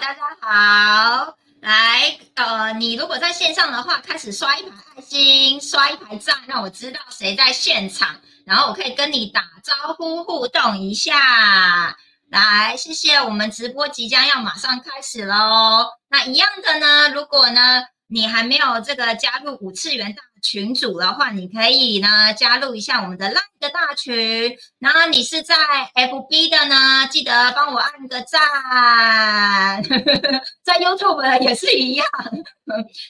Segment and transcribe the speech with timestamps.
[0.00, 1.34] 大家好。
[1.60, 8.14] 来，呃，你如果在线上的话，开始刷一排爱心，刷一排赞，让我知道谁在现场，
[8.46, 11.96] 然后我可以跟你打招呼互动一下。
[12.30, 15.88] 来，谢谢，我们直播即将要马上开始喽。
[16.08, 20.22] 那一样的呢，如果呢你还没有这个加入五次元大。
[20.42, 24.56] 群主的话，你可以呢加入一下我们的 LINE 的大群。
[24.78, 25.54] 然后你是在
[25.94, 29.82] FB 的呢，记得帮我按个赞。
[30.62, 32.06] 在 YouTube 也是一样，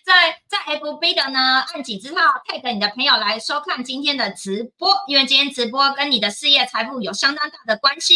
[0.04, 8.14] 在在 FB 的呢，按几之后 tag 你的朋友来收看今天的直播，因为今天直播跟你的事业财富有相当大的关系。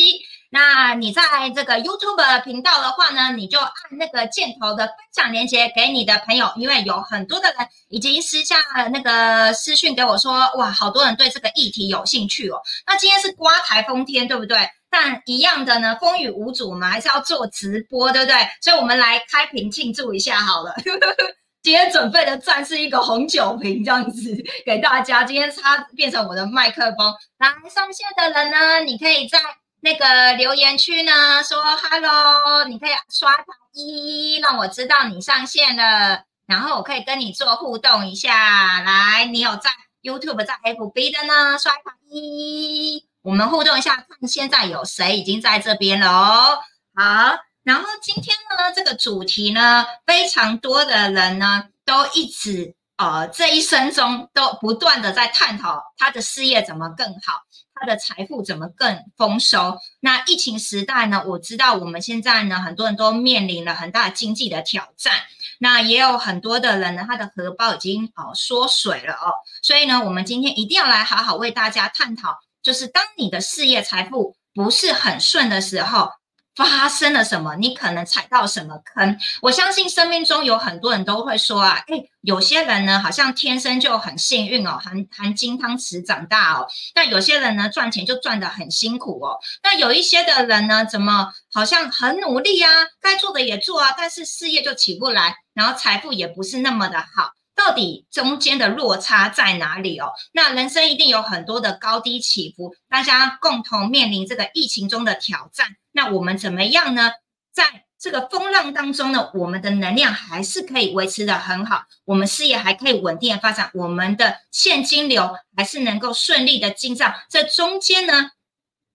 [0.54, 1.22] 那你在
[1.54, 8.56] 这个 YouTube 频道的话呢，你就按那个箭头的分享链接给你的朋友，因为有很多的人已经私下
[8.92, 12.60] 那个私讯给我说，哇，好多人对这个议题有兴趣哦。
[12.86, 14.58] 那今天是刮台风天，对不对？
[14.90, 18.46] 但一样的呢，风雨无阻，嘛还是要做直播，对不对？
[18.60, 20.74] 所以我们来开屏庆祝一下好了。
[21.62, 25.24] 今天准备的赞是一个红酒瓶，这样子给大家。
[25.24, 27.14] 今天它变成我的麦克风。
[27.38, 29.38] 来上线的人呢，你可以在。
[29.84, 33.34] 那个留言区呢，说 “hello”，你可以刷
[33.72, 38.80] 一，让我知道你上线了，然后我可以跟你做互动一下。
[38.82, 41.72] 来，你有在 YouTube、在 FB 的呢，刷
[42.08, 46.60] 一，我们互动一下，看现在有谁已经在这边了哦。
[46.94, 57.42] 好，然后今天呢，这个主题呢，非常多的人呢，都一直呃，这一生中都不断的在探讨他的事业怎么更好。
[57.82, 59.76] 他的财富怎么更丰收？
[59.98, 61.24] 那疫情时代呢？
[61.26, 65.14] 我知道我们现在呢，很多人都面临了很大经济的挑战。
[65.58, 69.34] 那也有很多的人呢，他的荷包已经哦缩水了哦。
[69.64, 76.08] 所以呢，我们今天一定要来好好为大家探讨，就是当你的事业财富不是很顺的时候。
[76.54, 77.56] 发生了什么？
[77.56, 79.18] 你可能踩到什么坑？
[79.40, 86.66] 我相信生命中有很多人都会说啊，哎，有些人呢好像天生就很幸运哦，含含金汤匙长大哦。
[86.94, 89.38] 那有些人呢赚钱就赚得很辛苦哦。
[89.62, 97.32] 那有一些的人呢，怎么好像很努力啊，该做的也做啊，但是事业就起不来，然后财富也不是那么的好。
[97.54, 100.10] 到底中间的落差在哪里哦？
[100.32, 105.76] 那人生一定有很多的高低起伏，大家共同面临这个疫情中的挑战。
[105.92, 107.12] 那我们怎么样呢？
[107.52, 117.14] 在这个风浪当中呢，我们的能量还是可以维持的很好，我们事业还可以稳定的发展，我们的现金流还是能够顺利的进账。
[117.30, 118.30] 这中间呢，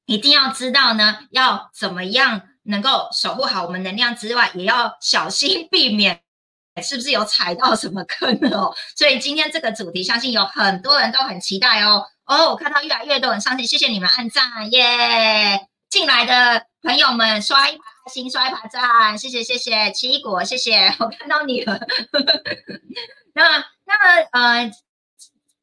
[0.05, 6.21] 一定要知道呢，要怎么样能够守护好我们能量之外，也要小心避免。
[6.83, 8.71] 是不是有踩到什么坑哦？
[8.95, 12.05] 所以今天这个主题，相信有很多人都很期待哦。
[12.25, 15.67] 哦，我看到越来越多人上线，谢谢你们按赞耶！
[15.97, 21.79] 进来的朋友们刷一排爱心，刷一排赞，谢谢谢谢奇异果，谢谢 我看到你了。
[23.33, 24.71] 那那呃。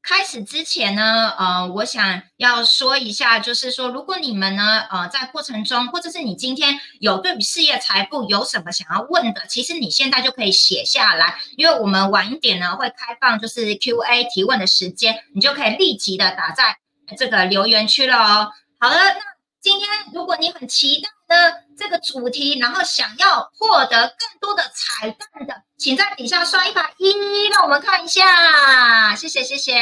[0.06, 16.76] 开始之前呢，呃，我想要说一下，就是说，如果你们呢，呃，在过程中，或者是你今天有对比事业财富有什么想要问的，其实你现在就可以写下来，因为我们晚一点呢会开放就是 Q&A 提问的时间，你就可以立即的打在
[17.16, 18.52] 这个留言区了哦。
[18.78, 19.20] 好了，那
[19.64, 21.08] 今天如果你很期待。
[21.26, 29.16] 的这个主题，然后想要获得更多的彩蛋的，请在底下刷一排一，让我们看一下。
[29.16, 29.72] 谢谢，谢谢，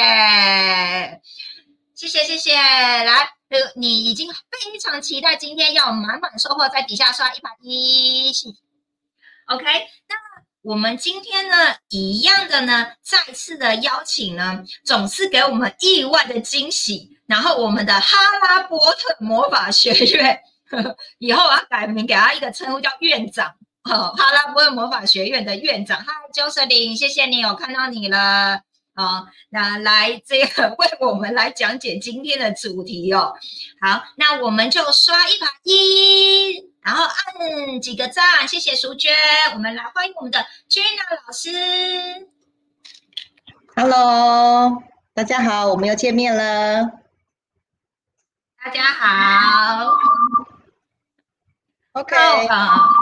[1.97, 2.55] 谢谢，谢谢。
[2.55, 8.33] 来，呃，你已经非常期待今天要满满收获，在底下刷一排一。
[9.47, 9.65] OK，
[10.07, 10.15] 那
[10.63, 17.12] 我们今天呢，一样的呢，再次的邀请呢，总是给我们意外的惊喜。
[17.27, 20.41] 然后，我们的哈拉波特魔法学院。
[21.19, 25.99] 以后我要改名，给他一个称呼叫院长，哈拉波特魔法学院的院长。
[25.99, 28.61] 嗨，Jocelyn，谢谢你，我看到你了。
[28.95, 33.35] 好，那来这个为我们来讲解今天的主题哦。
[33.83, 39.15] 好，那我们就刷一排一，然后按几个赞，谢谢淑娟。
[39.53, 40.39] 我们来欢迎我们的
[40.71, 42.29] Jenna 老师。
[43.77, 44.83] Hello，
[45.13, 47.02] 大家好，我们又见面了。
[48.65, 49.93] 大家好。
[51.95, 52.15] OK，
[52.47, 52.93] 好。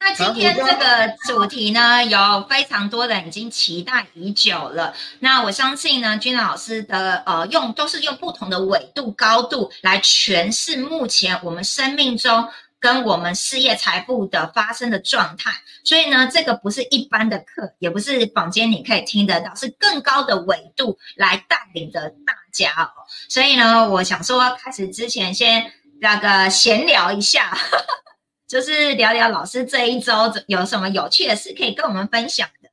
[0.00, 4.94] 那今天这个主题呢，有非常多人已经期待已久了。
[5.18, 12.48] 那我相信呢，君老师的呃，用都是用不同的纬度、高度来诠释目前我们生命中
[12.80, 15.52] 跟我们事业财富的发生的状态。
[15.84, 22.90] 所以呢，这个不是一般的课，也不是坊间你可以听得到，是更高的纬度来带领着大家哦。
[23.28, 25.72] 所以呢，我想说，开始之前先。
[26.00, 27.58] 那个闲聊一下，
[28.46, 30.12] 就是聊聊老师这一周
[30.46, 32.70] 有什么有趣的事可以跟我们分享的。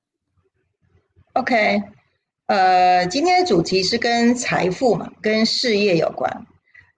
[1.33, 1.81] OK，
[2.45, 6.45] 呃，今天的主题是跟财富嘛，跟事业有关。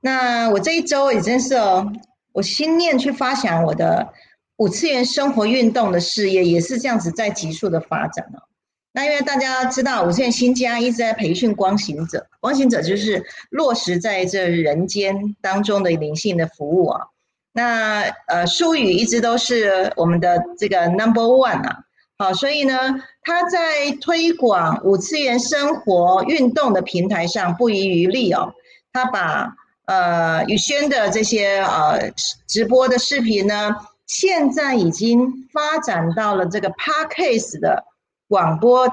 [0.02, 1.90] 那我这一周也真是哦，
[2.34, 4.12] 我心念去发想我的
[4.58, 8.44] 五次元生活运动的事业，也是这样子在急速的发展哦。
[8.92, 17.08] 那因为大家知道，我现在新家一直在培训光行者，光行者就是落实在这人间当中的灵性的服务啊。
[17.52, 21.80] 那呃，书语一直都是我们的这个 number one 啊。
[22.18, 28.54] 好，所以呢，他在推广五次元生活运动的平台上不遗余力哦。
[28.94, 29.54] 他把
[29.86, 32.12] 呃宇轩的这些呃
[32.48, 37.84] 直播的视频呢，现在已经发展到了这个 podcast 的
[38.30, 38.88] 广播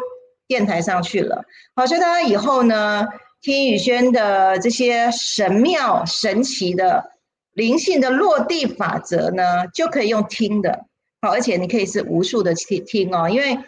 [0.47, 1.45] 电台上去了。
[1.77, 3.07] 好，所以大家以后呢，
[3.45, 7.11] 听雨轩的这些神妙神奇的
[7.53, 10.87] 灵性的落地法则呢，就可以用听的。
[11.21, 13.59] 好，而且你可以是无数的听听哦，因为，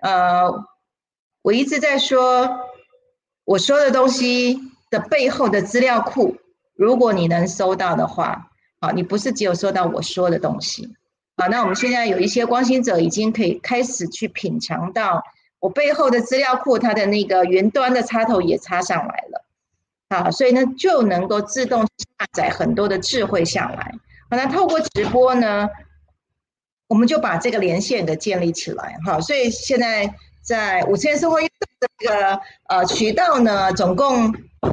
[0.00, 0.50] 呃，
[1.42, 2.58] 我一直在说，
[3.44, 4.58] 我说的东西
[4.90, 6.36] 的背后的资料库，
[6.74, 8.50] 如果你能收到的话，
[8.80, 10.88] 好，你不是只有收到我说的东西，
[11.36, 15.22] 好，那我们现在有一些光心者已经可以开始去品尝到
[15.60, 19.44] 我背后的资料库，它的那个云端的插头也插上来了，
[20.08, 23.94] 好，所以呢就能够自动下载很多的智慧下来，
[24.28, 25.68] 好，那透过直播呢。
[26.88, 30.12] 我们就把这个连线给建立起来，哈，所以现在
[30.42, 31.46] 在五千生活的
[31.78, 34.24] 这个呃渠道呢，总共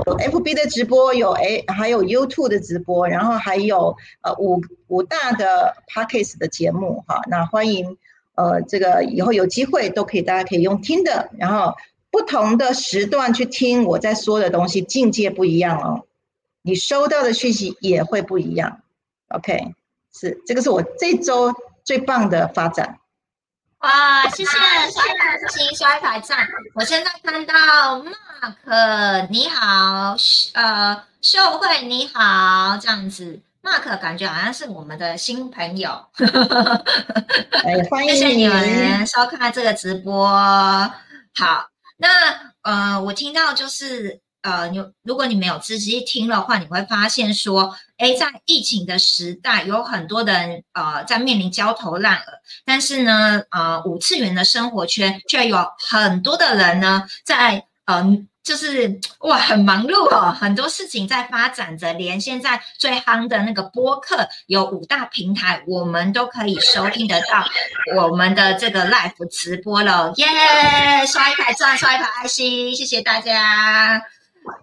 [0.08, 8.00] 有 FB 的直播，有 A 还有 YouTube 的直播，然后还有呃五五大的 Podcast 的节目，哈，那欢迎
[8.38, 11.76] 呃这个以后有机会都可以，大家可以用听的，然后
[12.10, 16.06] 不同的时段去听我在说的东西，境界不一样哦，
[16.62, 18.80] 你收到的讯息也会不一样
[19.28, 19.76] ，OK，
[20.14, 21.54] 是这个是我这周。
[21.88, 23.00] 最棒的发展，
[23.78, 24.24] 哇！
[24.32, 24.52] 谢谢，
[24.92, 25.02] 刷
[25.48, 26.46] 新刷一排赞。
[26.76, 27.54] 我现在看到
[28.02, 30.14] Mark 你好，
[30.52, 36.06] 呃，秀慧你好，这样子，Mark 感觉好像是我们的新朋友。
[37.90, 40.30] 欢迎谢谢你们收看这个直播。
[40.30, 41.68] 好，
[41.98, 42.08] 那
[42.62, 44.22] 呃，我听到就是。
[44.44, 52.24] 呃，你如果你没有仔细听的话，你会发现说，哎，在疫情的时代，有很多人呃在面临焦头烂额，
[52.64, 61.92] 但是呢，呃，五次元的生活圈却有很多的人呢，在嗯，就是哇，很忙碌哦，很多事情在发展着。
[61.92, 67.46] 连现在最夯的那个播客，有五大平台，我们都可以收听得到
[67.98, 70.26] 我们的这个 live 直播了，耶！
[71.06, 74.02] 刷一排赞，刷一排爱心，谢谢大家。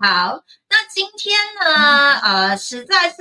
[0.01, 0.41] 好，
[0.71, 2.15] 那今天呢？
[2.23, 3.17] 呃，实在是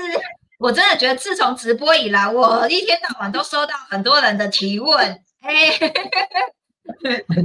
[0.59, 4.97] 我真的觉得，自从直播以来，我一天到晚都收到很多人的提问。
[5.41, 5.77] 哎，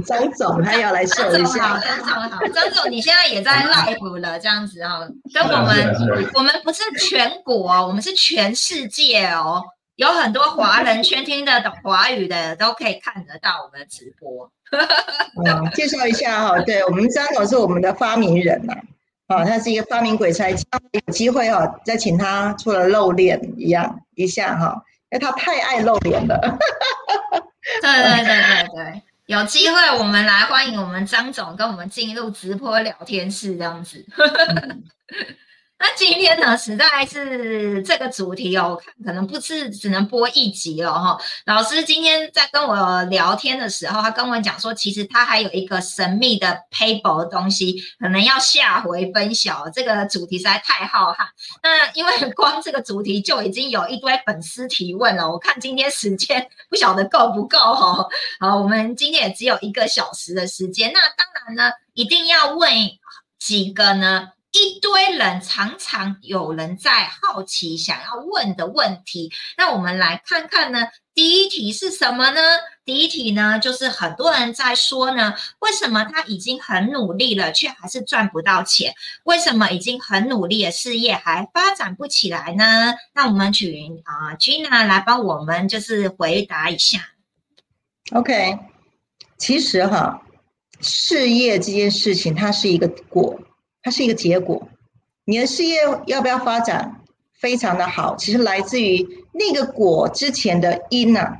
[0.05, 1.79] 张总他要来秀一下。
[1.79, 9.63] 张总好，张总你现在也在 live 了，这样子哦，跟我们，我们不是全国，我们是全世界哦，
[9.95, 14.51] 有很多华人圈听得懂华语的，都可以看得到我们的直播。
[15.45, 18.73] 嗯， 介绍一下哈，对我们张总是我们的发明人呐。
[19.27, 26.57] 哦，他是一个发明鬼才，有机会哦，再请他出来露脸一样一下哈，因为他太爱露脸了。
[27.81, 34.03] 对对对对对，有机会我们来欢迎我们张总跟我们进入直播聊天室这样子。
[35.81, 41.17] 那今天呢，实在是这个主题哦，看可能不是只能播一集了哈。
[41.45, 49.71] 老师今天在跟我聊天的时候，他跟我讲说，其实他还有一个神秘的 paper 东西，可能要下回分享。
[49.73, 51.25] 这个主题实在太浩瀚。
[51.63, 58.05] 那因为 光这个主题就已经有一堆粉丝提问了，我看今天时间 不晓得够不够哈。
[58.41, 62.69] 好，我们今天也只有一个小时的时间，那当然呢，一定要问
[63.39, 64.33] 几个呢。
[64.51, 70.87] 一堆人常常有人在好奇想要问的问题，那我们来看看呢。
[71.13, 72.39] 第一题是什么呢？
[72.85, 78.93] 第一题呢，就是很多人在说呢，为什么他已经很努力了，却还是赚不到钱？
[79.25, 82.95] 为什么已经很努力的事业还发展不起来呢？
[83.13, 86.99] 那我们请啊，Gina 来帮我们就是回答一下。
[88.13, 88.57] OK，
[89.37, 90.21] 其实哈，
[90.79, 93.37] 事业这件事情它是一个果。
[93.89, 94.69] 它是一个结果，
[95.25, 97.01] 你的事业要不要发展？
[97.39, 101.37] 非常的好，其实来自于那个果之前的因呐。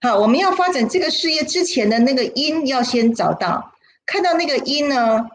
[0.00, 3.72] 好，我们要发展这个事业之前的那个因要先找到，
[4.06, 5.28] 看到那个因呢，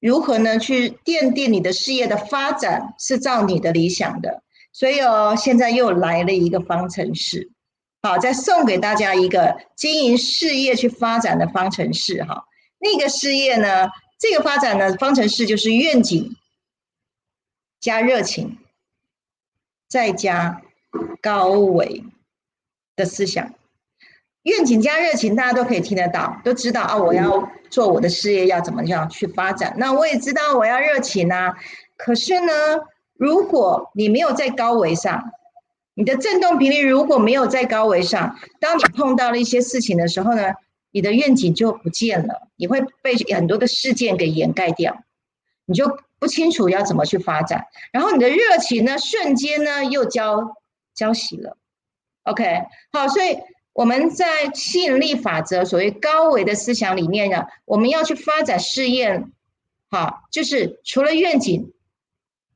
[0.00, 4.42] 如何呢去奠定你的事业的发展是照你的理想的，
[4.72, 7.50] 所以哦，现在又来了一个方程式，
[8.00, 12.44] 好，再送给大家一个经营事业去发展的方程式哈。
[12.78, 13.88] 那个事业呢，
[14.26, 16.34] 这个发展的方程式就是愿景
[17.78, 18.56] 加热情，
[19.86, 20.62] 再加
[21.20, 22.02] 高维
[22.96, 23.52] 的思想。
[24.44, 26.96] 愿景加热情，大家都可以听得到，都知道啊。
[26.96, 29.74] 我要做我的事业，要怎么样去发展？
[29.76, 31.54] 那我也知道我要热情啊。
[31.98, 32.52] 可是呢，
[33.12, 35.32] 如果你没有在高维上，
[35.92, 40.54] 你的振动频率如果没有在高维上，当你碰到了一些事情的时候呢，
[40.94, 45.02] 你的愿景就不见了，你会被很多的事件给掩盖掉，
[45.66, 47.66] 你就不清楚要怎么去发展。
[47.92, 50.54] 然后你的热情呢，瞬间呢又交
[50.94, 51.58] 交熄了。
[52.22, 53.36] OK，好，所以。
[53.74, 59.24] 我们在吸引力法则所谓高维的思想里面呢，我们要去发展事业，
[59.90, 61.72] 好，就是除了愿景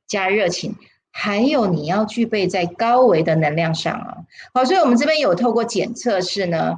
[0.07, 0.77] 加热情，
[1.11, 4.17] 还有你要具备在高维的能量上啊。
[4.53, 6.77] 好，所以我们这边有透过检测是呢，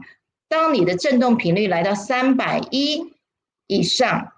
[0.51, 3.13] 当你的振动频率来到三百一
[3.67, 4.33] 以上，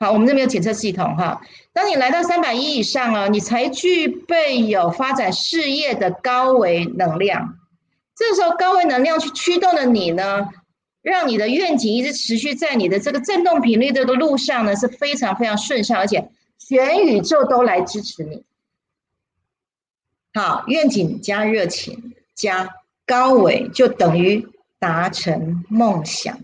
[0.00, 1.40] 好，我们这边有检测系统哈，
[1.72, 7.60] 当你来到三百一以上啊，你才具备有发展事业的高维能量。
[8.16, 10.48] 这时候高维能量去驱动的你呢，
[11.00, 16.28] 让你的愿景一直持续在你的这个振动频率这个路上呢是非常非常顺畅，而且
[16.58, 18.42] 全宇宙都来支持你。
[20.32, 22.68] 好，愿景加热情加
[23.06, 24.48] 高维就等于
[24.84, 26.38] 达成梦想。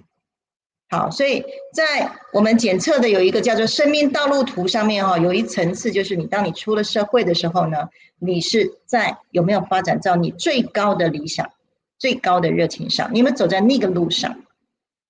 [0.88, 1.44] 好，所以
[1.74, 11.50] 在我们检测的有一个叫做生命道路图上面哈，有一层次就是你当你出了社会的时候呢，你是在有没有发展到你最高的理想？
[11.98, 14.34] 最高的热情上，你们走在那个路上，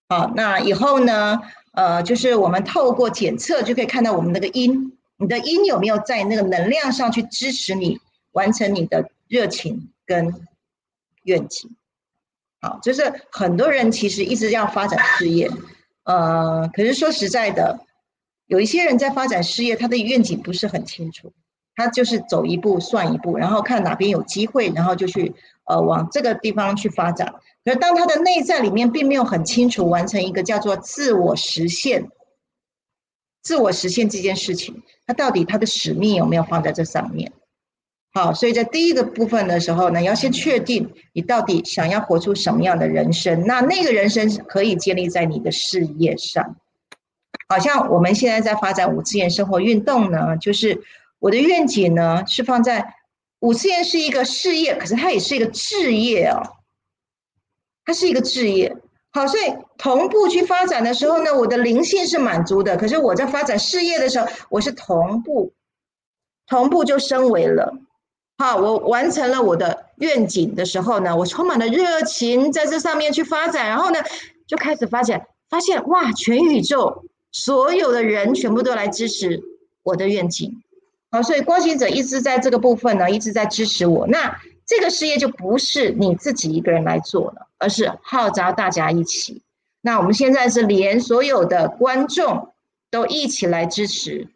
[0.08, 1.40] 好，那以后呢？
[1.72, 8.00] 呃，就是我们透过检测就可以看到我们那个因，你的因有没有在那个能量上去支持你
[8.32, 10.34] 完成你的热情跟
[11.22, 11.70] 愿景？
[12.60, 15.50] 好，就是很多人其实一直要发展事业，
[16.04, 17.80] 呃，可是说实在的，
[18.46, 21.32] 有一些人在发展事业，他的愿景不是很清楚，
[21.74, 25.34] 他就是走一步算一步，然后看哪边有机会，然后就去。
[25.66, 27.32] 呃，往这个地方去发展，
[27.64, 32.10] 可是当他的内在里面并没有很清楚完成一个叫做自我实现、
[33.40, 37.30] 自我实现这件事情，他到底他的使命有没有放在这上面？
[38.12, 46.56] 好，所以在第一个部分的时候呢，要先确定你到底想要活出什么样的人生，那那个人生可以建立在你的事业上。
[47.48, 50.82] 好像我们现在在发展五次元生活运动呢，就是
[51.18, 52.94] 我的愿景呢是放在。
[53.40, 56.42] 五次元是一个事业，可是它也是一个置业哦，
[57.86, 58.76] 它是一个置业。
[59.12, 59.44] 好，所以
[59.78, 62.76] 同步去发展的时候呢，我的灵性是满足的。
[62.76, 65.54] 可是我在发展事业的时候，我是同步，
[66.46, 67.74] 同步就升维了。
[68.40, 73.98] 好，我完成了我的愿景的时候呢，我充满了热情在这上面去发展，然后呢，
[74.46, 79.42] 就开始发现，发现哇，全宇宙所有的人全部都来支持
[79.82, 80.62] 我的愿景。
[81.10, 84.06] 好，所以光行者一直在这个部分呢，一直在支持我。
[84.06, 89.42] 那这个事业就不是你自己一个人来做了，而是号召大家一起。
[89.82, 92.54] 那我们现在是连所有的观众
[92.90, 94.28] 都一起来支持，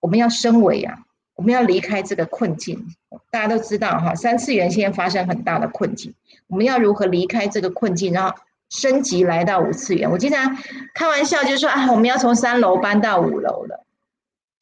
[0.00, 1.00] 我们要升维啊，
[1.40, 2.86] 我们要离开这个困境。
[3.30, 6.12] 大家都知道哈，三次元现在发生很大的困境，
[6.48, 8.36] 我们要如何离开这个困境，然后
[8.68, 10.10] 升级来到五次元？
[10.10, 10.58] 我经常
[10.92, 13.86] 开玩笑就说啊，我们要从三楼搬到五楼了。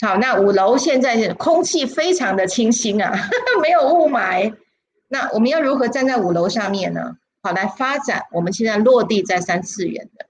[0.07, 3.13] 好，那五楼现在空气非常的清新啊，
[3.61, 4.55] 没有雾霾。
[5.09, 7.17] 那我们要如何站在五楼上面呢？
[7.43, 10.27] 好，来发展我们现在落地在三次元的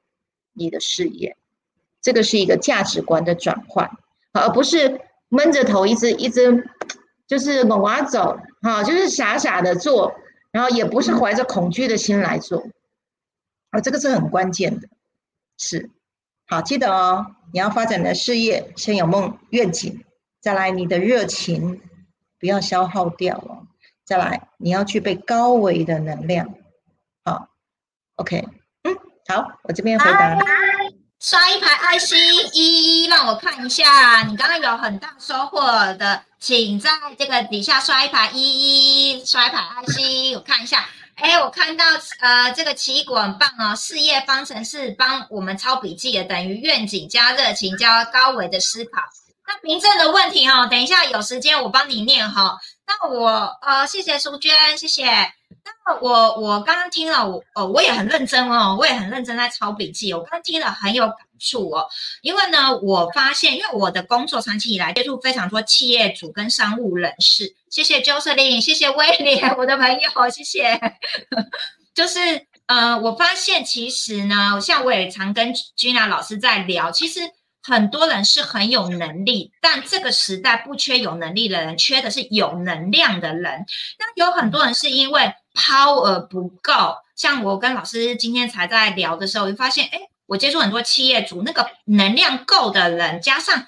[0.55, 1.37] 你的事业，
[2.01, 3.91] 这个是一个价值观的转换，
[4.33, 6.69] 而不是闷着头一直一直
[7.27, 10.15] 就是往啊走，哈，就是傻傻的做，
[10.51, 12.67] 然后也不是怀着恐惧的心来做，
[13.71, 14.89] 啊，这个是很关键的，
[15.59, 15.91] 是。
[16.47, 20.03] 好，记得哦，你要发展的事业，先有梦愿景，
[20.41, 21.83] 再来你的热情
[22.41, 23.67] 不要消耗掉哦，
[24.07, 26.55] 再来你要具备高维的能量。
[27.23, 27.49] 好
[28.17, 28.49] ，OK，
[28.85, 30.39] 嗯，好，我这边回答。
[31.21, 32.17] 刷一排爱心，
[32.53, 35.61] 一一让我看一下，你刚刚有很大收获
[35.95, 38.41] 的，请在这个底下刷一排一
[39.19, 40.89] 一，刷一排爱心，我看一下。
[41.17, 41.85] 哎，我看到
[42.21, 49.03] 呃，这个奇异果很棒哦，事业方程式帮我们抄笔记的，等于愿景加热情加高维的思考。
[49.45, 52.57] 那凭证的问题哈，等一下有时间我帮你念哈。
[52.87, 55.33] 那我呃，谢谢淑娟，谢谢。
[55.87, 60.13] 那我我刚刚听了，我哦，我也很认真哦，我也很认真在抄笔记。
[60.13, 61.87] 我刚刚听了很有感触哦，
[62.23, 67.55] 因为呢，我发现，因为我的工作长期以来接触非常多企业主跟商务人士。
[67.71, 70.79] 谢谢 Josephine，谢谢威廉，我的朋友，谢谢。
[71.95, 72.19] 就是
[72.67, 77.21] 呃，我发现其实呢，像我也常跟 Gina 老师在聊，其实。
[77.69, 83.67] 很多人是很有能力，但这个时代不缺有能力的人，缺的是有能量的人。
[83.99, 93.67] 那有很多人是因为 power 不够，像我跟老师今天才在聊的时候，我就发现，哎，我接触很多企业主，那个能量够的人，加上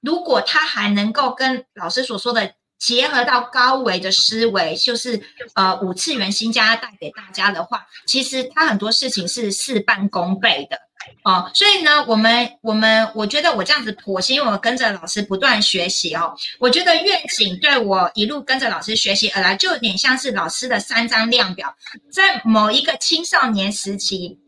[0.00, 5.20] 如果他还能够跟老师所说的结合到高维的思维，就是
[5.54, 10.78] 呃五次元新家带给大家的话，其实他很多事情是事半功倍的。
[11.22, 21.74] 哦，所以呢，我们我们我觉得我这样子剖析，因为我跟着老师不断学习哦，我觉得愿景对我一路跟着老师学习而来，就有点像是老师的三张量表，
[22.12, 24.38] 在某一个青少年时期，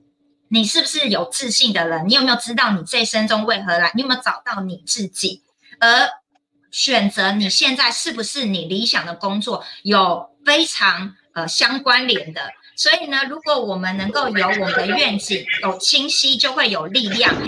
[0.48, 2.06] 你是不是有自信的人？
[2.08, 3.90] 你有没有知道你这一生中为何来？
[3.94, 5.42] 你有没有找到你自己，
[5.80, 6.08] 而
[6.70, 12.50] 选择你现在是不是你理想的工作，有非常呃相关联的。
[12.76, 17.32] 所以呢，如果我们能够有我们的愿景有清晰，就会有力量。
[17.34, 17.44] 当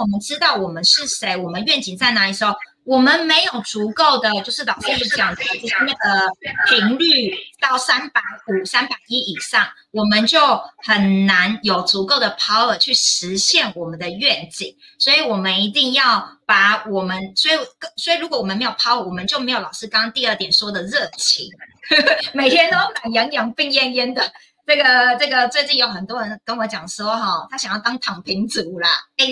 [0.00, 6.28] 我们知道我们是谁，我们愿景在哪里时候，我们没有足够的，就是老师讲的，就是那个
[6.68, 10.38] 频率到三百五、三百一以上，我们就
[10.78, 14.76] 很难有足够的 power 去实现我们的愿景。
[14.98, 17.56] 所以我们一定要把我们，所以
[17.96, 21.48] 所以如果我们没有 power，我们就没有老师刚刚第二点说的热情，
[22.34, 24.32] 每天都懒洋洋、病恹恹的。
[24.66, 28.88] 这个这个最近有很多人跟我讲说哈，他想要当躺平族啦，
[29.18, 29.26] 哎，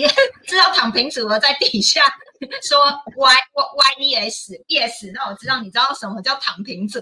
[0.45, 2.01] 知道躺平族了，在底下
[2.63, 2.77] 说
[3.15, 6.99] y y y e s yes，那我知道你知道什么叫躺平族，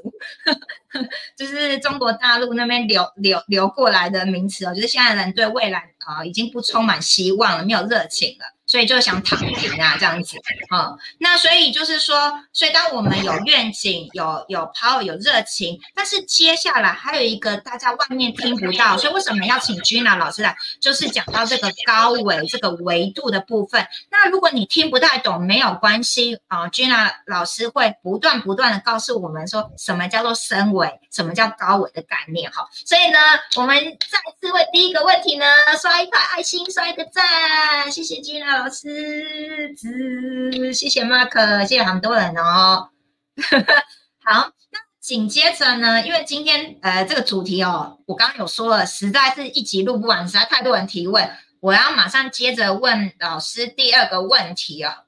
[1.38, 8.46] 就是中国大陆那边流流流过来的名词哦，就是现在人对未来啊已经不充满希望了，没有热情了。
[8.72, 10.38] 所以就想躺平啊，这样子
[10.70, 20.56] 啊，那所以就是说，所以当我们有愿景、有有 power、有热情，但是接下来还有一个大家外面听不到，所以为什么要请 Gina 老师来？
[20.80, 23.86] 就是讲到这个高维这个维度的部分。
[24.10, 32.66] 那如果你听不太懂，没有关系啊，Gina 老师会不断不断的告诉我们说什么叫做深维，什么叫高维的概念哈。
[32.86, 33.20] 所以呢，
[33.58, 33.76] 我们
[34.10, 35.46] 再次为第一个问题呢
[35.82, 38.61] 刷一块爱心，刷一个赞，谢谢 Gina。
[38.62, 42.90] 老师，子，谢谢 Mark，谢谢很多人哦。
[44.24, 51.28] 好，那紧接着呢，因为今天呃这个主题哦，我刚刚有说了，实在是一集录不完，实在太多人提问，
[51.60, 55.06] 我要马上接着问老师第二个问题啊，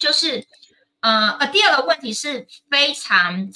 [0.00, 0.44] 就是
[0.98, 3.52] 呃呃第二个问题是非常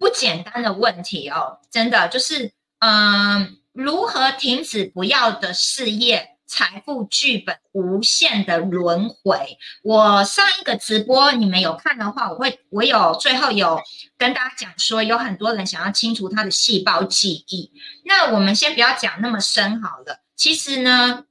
[0.00, 6.30] 不简单的问题哦，真的就是嗯如何停止不要的事业？
[6.48, 9.58] 财富剧本无限的轮回。
[9.84, 13.80] 我上一个直播你们有看的话，我会我有最后有
[14.16, 17.70] 跟大家讲说，有很多人想要清除他的细胞记忆。
[18.06, 20.20] 那我们先不要讲那么深好了。
[20.34, 21.24] 其实呢，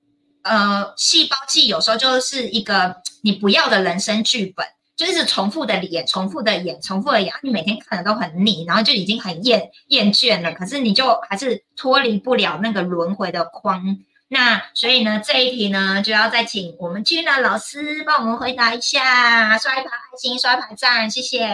[0.43, 10.53] 呃，细胞记忆有时候就是一个你不要的人生剧本，就是重复的演、重复的演、重复的演，你每天看的都很腻，然后就已经很厌厌倦了。
[10.53, 13.97] 可是你就还是脱离不了那个轮回的框。
[14.29, 21.47] 那所以呢，这一题呢，就要再请我们君娜老师帮我们回答一下，刷一排爱心，刷一排赞，谢谢。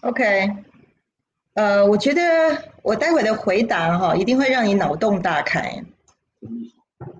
[0.00, 0.50] OK，
[1.52, 5.84] 呃，我觉得我待会的回答哈，一定会让你脑洞大开。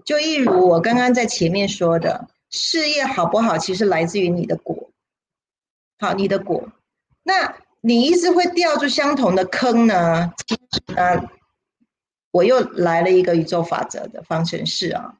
[0.07, 4.91] 就一如我刚刚在前面说的，事业好不好，其实来自于你的果。
[5.99, 6.67] 好，你的果，
[7.23, 10.33] 那你一直会掉入相同的坑呢？
[10.97, 11.29] 呃。
[12.33, 15.17] 我又来了一个宇宙法则的方程式啊，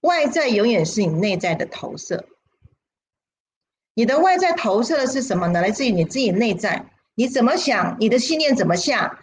[0.00, 2.24] 外在永远是你内在的投射。
[3.94, 5.60] 你的外在投射的是什么呢？
[5.60, 9.20] 来自于你自己内在，你怎么想，你的信念怎么下，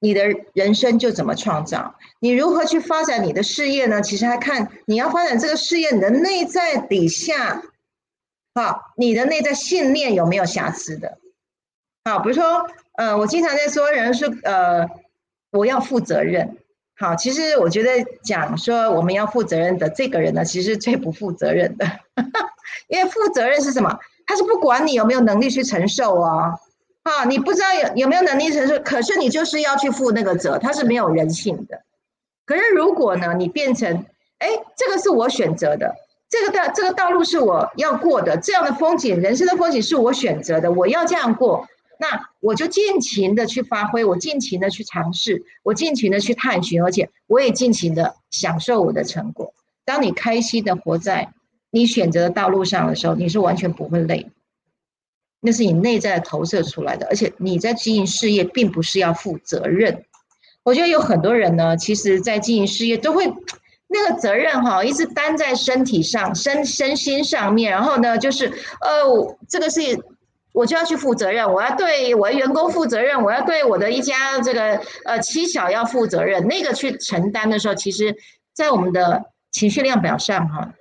[0.00, 1.94] 你的人生就怎么创造。
[2.18, 4.02] 你如何去发展你的事业呢？
[4.02, 7.62] 其实还看你要发展这个事业，你的内在底下，
[8.54, 11.18] 好，你的内在信念有没有瑕疵的？
[12.04, 15.03] 好，比如说，呃，我经常在说，人是呃。
[15.54, 16.56] 我要负责任，
[16.98, 21.86] 好，其实我觉得讲说我们要负责任的这个人呢，其实最不负责任的，
[22.88, 23.98] 因为负责任是什么？
[24.26, 26.58] 他是不管你有没有能力去承受啊，
[27.04, 31.82] 啊，你不知道有有没有能力承受，可是你就是要去负那个责，他是没有人性的。
[32.46, 34.04] 可是如果呢，你变成，
[34.38, 35.94] 哎，这个是我选择的，
[36.28, 41.68] 这个道这个道路是我要过的，这样的风景，人生的风景是我选择的，我要这样过，
[42.04, 49.54] 那我就尽情的去发挥，我尽情的去尝试，我尽情的去探寻，而且我也尽情的享受我的成果。
[49.86, 51.32] 当你开心的活在
[51.70, 54.30] 你选择的道路上的时候，你是完全不会累，
[55.40, 60.04] 那是你内在投射出来的，而且你在经营事业，并不是要负责任。
[60.62, 63.32] 我觉得有很多人呢，其实在经营事业都会。
[63.86, 68.46] 那个责任哈，一直担在身体上、身身心上面，然后呢，就是
[68.80, 69.80] 呃，这个是
[70.54, 76.46] 我就要去负责任，我要对我的员工负责任，我要对我的一家这个呃妻小要负责任。
[76.46, 78.16] 那个去承担的时候，其实，
[78.52, 80.72] 在我们的情绪量表上哈，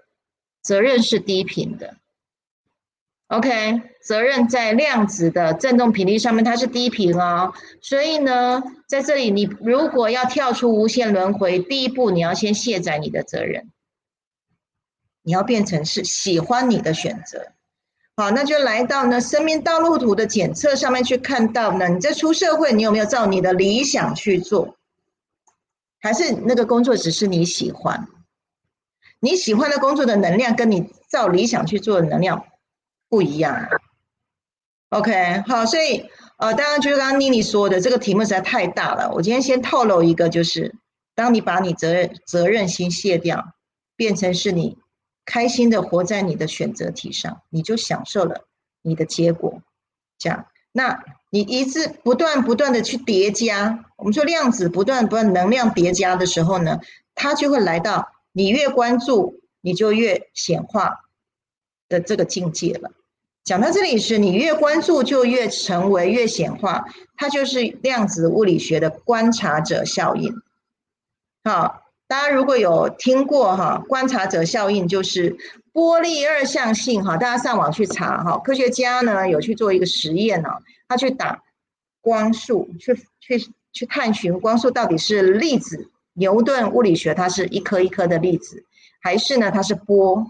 [0.61, 1.95] 责任是低频的。
[3.29, 7.51] OK，责任在量子的振动频率上面，它是低频哦。
[7.81, 13.71] 所以呢，在这里，你如果要跳出无限轮回，第一步你要先卸载你的责任，
[15.23, 17.53] 你要变成是喜欢你的选择。
[18.15, 24.77] 好，那就来到呢生命道路图的检测上面去看到呢，你在出社会，你有没有照你的理想去做？
[25.99, 28.07] 还是那个工作只是你喜欢？
[29.19, 32.45] 你喜欢的工作的能量，跟你照理想去做的能量？
[33.09, 33.67] 不一样
[34.89, 39.11] ，OK，好，所以呃，当然就是刚刚妮妮说的，这个题目实在太大了。
[39.13, 40.75] 我今天先透露一个，就是
[41.15, 43.53] 当你把你责任责任心卸掉，
[43.95, 44.77] 变成是你
[45.25, 48.47] 开心的活在你的选择题上，你就享受了
[48.81, 49.61] 你的结果。
[50.17, 56.79] 这样，那你一直不断不断的去叠加，我们说量子不断不断能量叠加的时候呢，
[57.15, 61.05] 它就会来到你越关注，你就越显化
[61.89, 62.91] 的这个境界了。
[63.43, 66.85] 讲到这里是，你越关注就越成为越显化，
[67.17, 70.33] 它就是量子物理学的观察者效应。
[71.43, 71.82] 好，
[72.13, 75.35] 大家如果有听过哈，观察者效应就是
[75.71, 80.49] 波粒二象性哈，大家上网去查哈，科学家呢有去做一个实验呢，
[80.87, 81.41] 他去打
[82.01, 88.63] 光束，去去去探寻光束到底是粒子，牛顿物理学它是一颗一颗的粒子，
[89.01, 90.23] 还是呢它是波？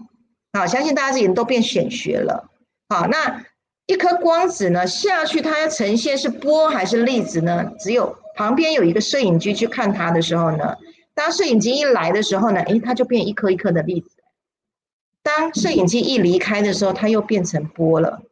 [0.54, 2.48] 好，相信大家这已经都变显学了。
[2.88, 3.44] 好，那
[3.84, 7.72] 一颗光子呢下去，它要呈现是波还是粒子呢？
[7.78, 10.74] 只有旁边有一个摄影机去看它的时候呢，
[11.14, 14.10] 当摄影机一来的时候呢，诶，它就变一颗一颗的粒子。
[15.22, 18.22] 当摄影机一离开的时候，它又变成波了。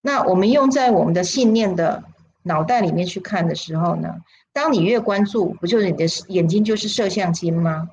[0.00, 2.04] 那我们用在我们的信念的
[2.42, 4.16] 脑袋里面去看的时候呢，
[4.52, 7.88] 当你越关注，不就是你的眼睛就是摄像机吗？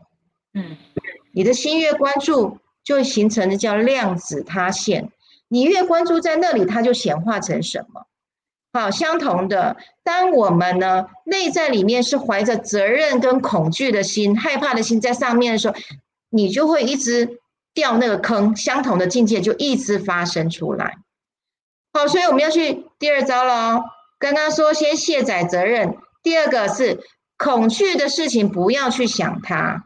[0.54, 0.78] 嗯，
[1.34, 5.12] 你的心越关注，就会形成的叫量子塌陷。
[5.48, 8.06] 你越关注在那里，它就显化成什么？
[8.74, 15.76] 好，相同的，当我们呢内在里面是怀着责任跟恐惧的心、害怕的心在上面的时候，
[16.30, 17.40] 你就会一直
[17.74, 18.56] 掉那个坑。
[18.56, 20.98] 相同的境界就一直发生出来。
[21.92, 23.84] 好，所以我们要去第二招了。
[24.18, 27.02] 刚刚说先卸载责任，第二个是
[27.38, 29.84] 恐惧的事情不要去想它，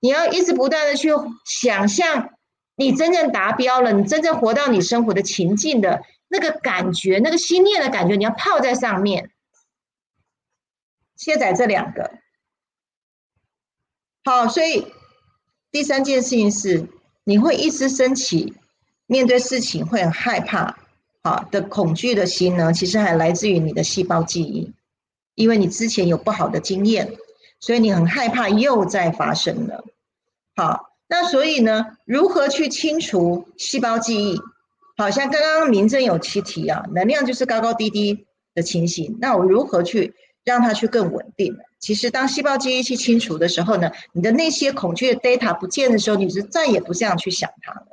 [0.00, 1.10] 你要一直不断的去
[1.44, 2.30] 想象。
[2.76, 9.30] 你真正达标了，你真正活到你生活的情境的那个感觉，那个心念的感觉，你要泡在上面。
[11.14, 12.10] 卸载这两个，
[14.24, 14.86] 好，所以
[15.70, 16.88] 第三件事情是，
[17.22, 18.54] 你会一直升起
[19.06, 20.78] 面对事情会很害怕，
[21.22, 24.72] 好的恐惧的心呢，其实还来自于你的细胞记忆，
[25.34, 27.14] 因为你之前有不好的经验，
[27.60, 29.84] 所以你很害怕又再发生了，
[30.56, 30.88] 好。
[31.06, 34.40] 那所以呢，如何去清除细胞记忆？
[34.96, 39.16] 好像刚刚明真有七题啊，能量就是高高低低的情形。
[39.20, 41.56] 那我如何去让它去更稳定？
[41.78, 47.86] 其实当细胞记忆去清除的时候呢，你的那些恐惧的 data 不见的时候，你是再也不这样去想它了。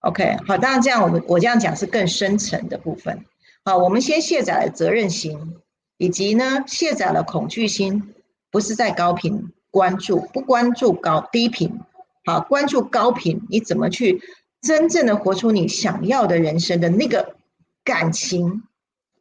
[0.00, 3.24] OK，好，当然这样我们我这样讲是更深层的部分。
[3.64, 5.56] 好，我们先卸载了责任心，
[5.98, 8.14] 以及呢卸载了恐惧心，
[8.50, 9.52] 不是在高频。
[9.68, 11.80] 关注不关注高低频，
[12.24, 14.22] 好，关注高频，你怎么去
[14.62, 17.36] 真正的活出你想要的人生的那个
[17.84, 18.64] 感情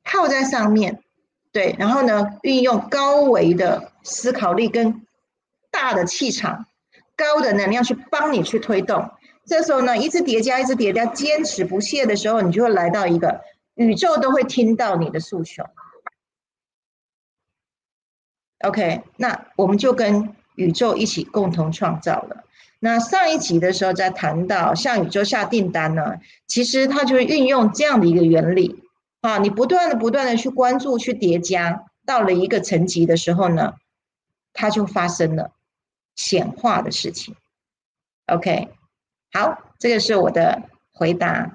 [0.04, 1.04] 套在上面，
[1.52, 5.06] 对，然后呢，运用高维的思考力跟
[5.72, 6.66] 大的气场、
[7.16, 9.12] 高的能量去帮你去推动。
[9.46, 13.42] 这时候呢，一直叠加，一直叠加，坚持不懈的时候，你就会来到一个
[13.76, 15.64] 宇宙都会听到你的诉求。
[18.60, 20.36] OK，那我们就跟。
[20.56, 22.44] 宇宙一起共同创造了。
[22.80, 26.16] 那上一集的时候在谈到向宇宙下订单呢，
[26.46, 28.84] 其实它就是运用这样的一个原理
[29.22, 33.74] 啊，你不断的不断的去关注去叠加，到了一个层级的时候呢，
[34.54, 35.52] 它就发生了
[36.16, 37.36] 显化的事情。
[38.28, 38.70] OK，
[39.34, 41.52] 好，这个是我的回答。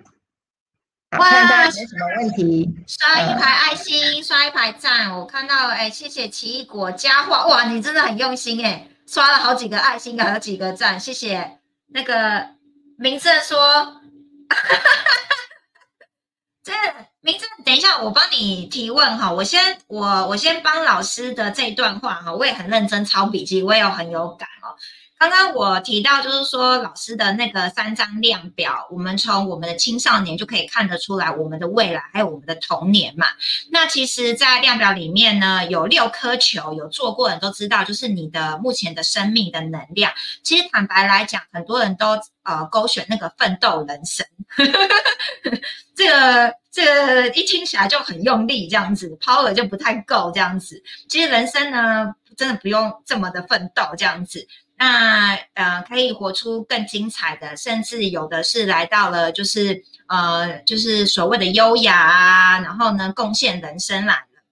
[1.12, 2.72] 好，看大家有什么问题？
[2.86, 5.16] 刷一排爱心，刷一排赞。
[5.18, 11.58] 我看到，哎，谢谢奇异果佳话，哇，你真的很用心哎，刷了好几个爱心，还有几个赞，谢谢。
[11.88, 12.50] 那个
[12.96, 14.00] 明正说，
[16.62, 16.72] 这
[17.20, 24.78] 明正，等一下我帮你提问哈，我先我我先帮老师的这段话哈，我也很认真抄笔记，我也有很有感哦。
[25.20, 33.26] 刚刚我提到，就是说老师的那个三张量表，我们从我们的青少年就可以看得出来我们的未来，还有我们的童年嘛。
[33.70, 40.10] 那其实，在量表里面呢，有六颗球，有做过人都知道，就是你的目前的生命的能量。
[40.42, 44.26] 其实坦白来讲，很多人都呃勾选那个奋斗人生，
[45.94, 50.82] 这个这个一听起来就很用力，这样子，power 就不太够，这样子。
[51.10, 54.48] 其实人生呢，真的不用这么的奋斗，这样子。
[54.82, 64.42] 那呃，可以活出更精彩的，甚至有的是来到了，就是呃，就是所谓的优雅啊，然后呢，贡献人生来了。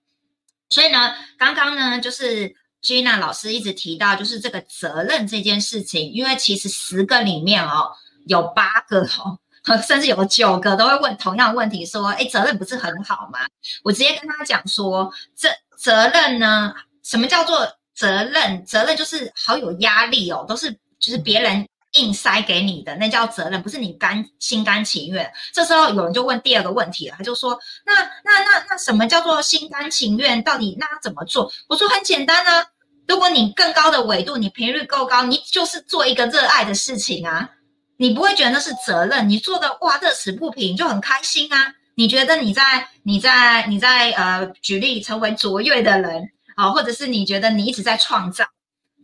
[0.68, 7.92] 所以呢，刚刚呢，就是 Gina 老师一直提到，就是这个责任这件事情，因为其实十个里面哦，
[8.26, 9.38] 有八个哦，
[9.88, 13.38] 甚至有九个都会问同样问题，说，哎，责任不是很好吗？
[13.82, 17.66] 我直接跟他讲说，这责任呢，什么叫做？
[17.98, 25.28] 责任，责任就是好有压力哦，都是就是别人硬塞给你的，那叫责任，不是你甘心甘情愿。
[25.52, 30.40] 这时候有人就问第二个问题了，他就说：那那那那什么叫做心甘情愿？
[30.44, 31.50] 到底那怎么做？
[31.68, 32.64] 我说很简单啊，
[33.08, 37.50] 如果你更高的纬度，你频率够高，你就是做一个热爱的事情啊，
[37.96, 41.74] 你不会觉得那是责任，你做的哇乐此不疲，你就很开心啊。
[41.96, 46.30] 你觉得你在你在你在呃举例成为卓越的人。
[46.58, 48.44] 好，或者是你觉得你一直在创造，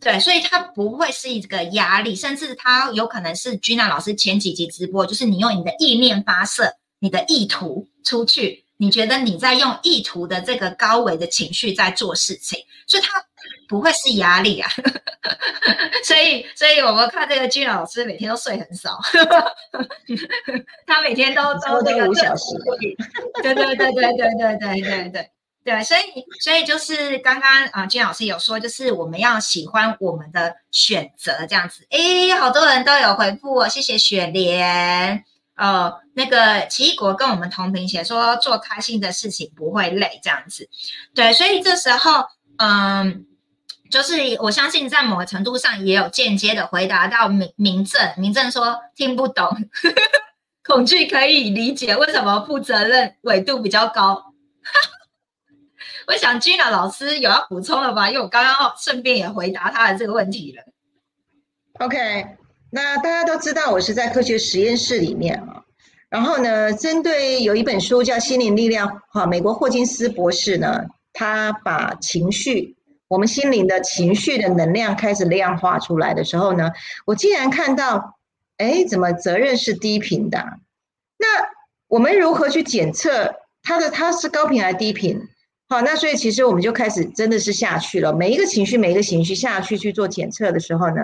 [0.01, 13.25] 对，所以它不会是一个压力，甚至它有可能是 Gina 老师前几集直播，就是你用你的意念发射，你的意图出去，你觉得你在用意图的这个高维的情绪在做事情，所以它
[13.69, 14.69] 不会是压力啊。
[16.03, 18.99] 所以，所以我们看这个 Gina 老师每天都睡很少，
[20.89, 22.45] 他每天都都这个五小时，
[23.45, 25.11] 对对对对对对对对对。
[25.11, 25.31] 对，
[25.65, 26.03] 对所以
[26.41, 31.87] 所以就是刚刚啊，金老师有说，就是我们要喜欢我们的选择这样子。
[31.89, 35.25] 诶，好多人都有回复我，谢谢雪莲。
[35.57, 40.69] 呃，那个奇异果跟我们同频写说，做开心的事情不会累这样子。
[41.15, 42.27] 对，所以这时候，
[42.59, 43.25] 嗯，
[43.89, 48.13] 就是我相信在某个程度上也有间接的回答到明明正。
[48.19, 49.49] 明正说听不懂，
[50.67, 54.35] 恐惧可以理解，为什么负责任纬度比较高？
[56.07, 58.09] 我想 Gina 老师有要补充了吧？
[58.11, 60.63] 因为我刚刚顺便也回答他的这个问题了。
[61.85, 62.27] OK，
[62.71, 65.63] 那大家都知道我是在科学实验室里面啊。
[66.09, 72.77] 然后呢，针对有一本书叫《心灵力量》哈，美国霍金斯博士呢，他把情绪，
[73.09, 76.71] 我们心灵的情绪的能量开始量化出来的时候呢，
[77.05, 78.19] 我竟然看到，
[78.59, 80.39] 哎，怎么责任是低频的？
[81.19, 81.27] 那
[81.89, 85.21] 我们如何去检测它的它是高频还是低频？
[85.75, 88.13] 好，那所以其实我们就开始真的是下去了。
[88.13, 91.03] 每一个情绪，每一个情绪下去去做检测的时候呢，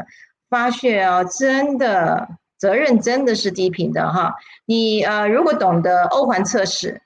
[0.49, 4.33] 发现哦，真的责任真的是低频的哈。
[4.67, 7.03] 你呃，如果懂得欧环测试，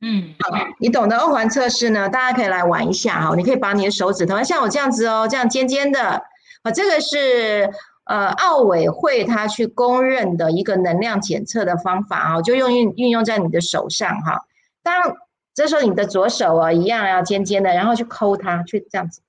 [0.00, 3.34] 嗯，好，你懂得欧环测试呢，大家可以来玩一下哈。
[3.34, 6.22] 你可以把你的手指头像我这样子哦，这样尖尖的
[6.62, 7.68] 啊，这个是
[8.04, 14.44] 呃奥委会他去公认的一个能量检测的方法啊，就用运运用在你的手上哈。
[14.84, 15.16] 当
[15.54, 19.22] 这时候你的左手啊，一样要尖尖的，然后去抠它，去这样子。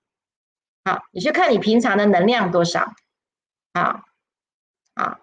[0.86, 2.94] 好，你去看你平常的能量多少，
[3.74, 4.02] 好，
[4.96, 5.20] 好，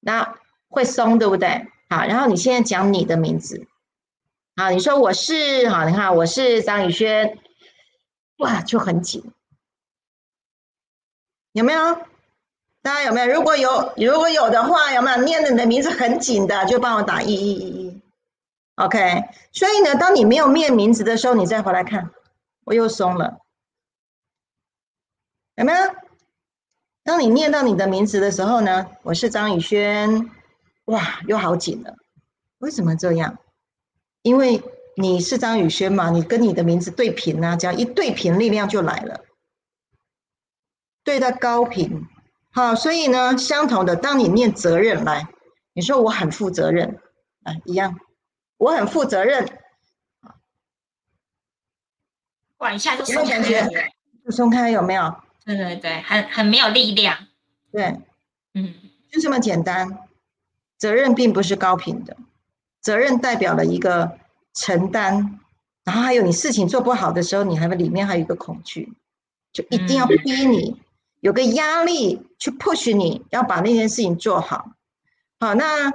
[0.00, 0.36] 那
[0.68, 1.68] 会松，对不对？
[1.88, 3.66] 好，然后你现在讲你的名字，
[4.56, 7.38] 好，你说我是，好，你看我是张宇轩，
[8.38, 9.22] 哇，就很紧，
[11.52, 11.94] 有没有？
[12.82, 13.26] 大家有没有？
[13.32, 17.83] 如果有，如果有的话，有没有念的你的名字很紧的，就帮我打一一一一。
[18.76, 22.10] OK，所以呢，当你没有念名字的时候，你再回来看，
[22.64, 23.38] 我又松了，
[25.54, 25.78] 有没有？
[27.04, 30.28] 当你念到你的名字的时候呢，我是张宇轩，
[30.86, 31.94] 哇，又好紧了。
[32.58, 33.38] 为什么这样？
[34.22, 34.62] 因为
[34.96, 39.20] 你是张宇轩嘛，你跟你的名字对频啊，只要一对频，力量就来了，
[41.04, 42.08] 对到高频。
[42.50, 45.28] 好，所以呢，相同的，当你念责任来，
[45.74, 46.98] 你说我很负责任，
[47.44, 48.00] 啊，一样。
[48.56, 49.48] 我很负责任，
[52.58, 52.72] 哇！
[52.72, 53.68] 一下就松开了，
[54.24, 55.14] 就松开有没有？
[55.44, 57.26] 对对对，很很没有力量。
[57.70, 58.00] 对，
[58.54, 58.74] 嗯。
[59.10, 59.98] 就这么简单。
[60.76, 62.16] 责任并不是高频的，
[62.80, 64.18] 责任代表了一个
[64.52, 65.40] 承担，
[65.84, 68.92] 然后还有你事情做不好的时候，你还里面还有一个恐惧，
[69.52, 70.82] 就一定要逼你
[71.20, 74.72] 有个压力去 push 你要把那件事情做好。
[75.38, 75.90] 好，那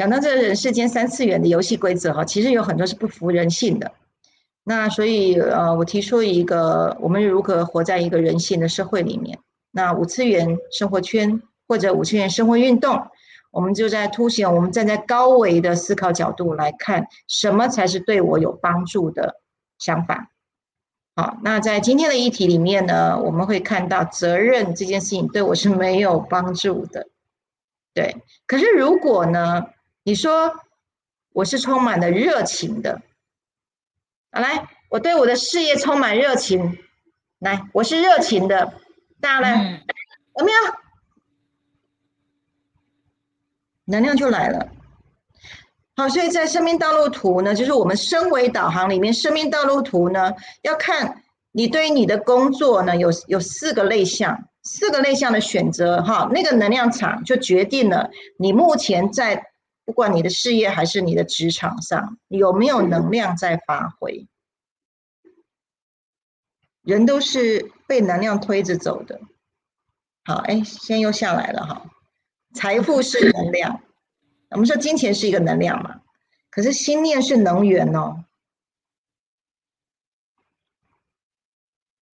[0.00, 3.92] 讲到这人世间三次元的游戏规则哈，其实有很多是不服人性的。
[4.64, 9.38] 那所以呃，我提出一个，我们如何活在一个人性的社会里面？
[9.70, 11.42] 那五次元生活圈。
[11.68, 13.10] 或者五次元生活运动，
[13.52, 19.36] 我们就在凸显我们站在高维的思考角度来看，什么才是对我有帮助的
[19.78, 20.32] 想法。
[21.14, 27.06] 好，那在今天的议题里面呢，我们会看到责任这件事情对我是没有帮助的。
[27.94, 28.16] 对，
[28.48, 29.66] 可是如果呢，
[30.02, 30.54] 你说
[31.32, 33.02] 我是充满了热情的，
[34.30, 36.78] 来，我对我的事业充满热情，
[37.38, 38.74] 来，我是热情的，
[39.20, 39.84] 大家来，
[40.38, 40.58] 有没有？
[43.84, 44.68] 能量就来了，
[45.96, 50.32] 好，所以在生命道路图呢，就是我们升维导航里面，生命道路图呢，
[50.62, 58.08] 要看你对于你的工作呢，有有四个类项，四个类项的选择，哈，那个能量场就决定了
[58.38, 59.49] 你目前在
[59.90, 64.28] 不管你的事业还是你的职场上有没有能量在发挥。
[66.82, 69.20] 人都是被能量推着走的，
[70.22, 71.90] 好，哎，先又下来了哈。
[72.54, 73.82] 财富是能量，
[74.50, 76.02] 我们说金钱是一个能量嘛，
[76.50, 78.24] 可是心念是能源哦。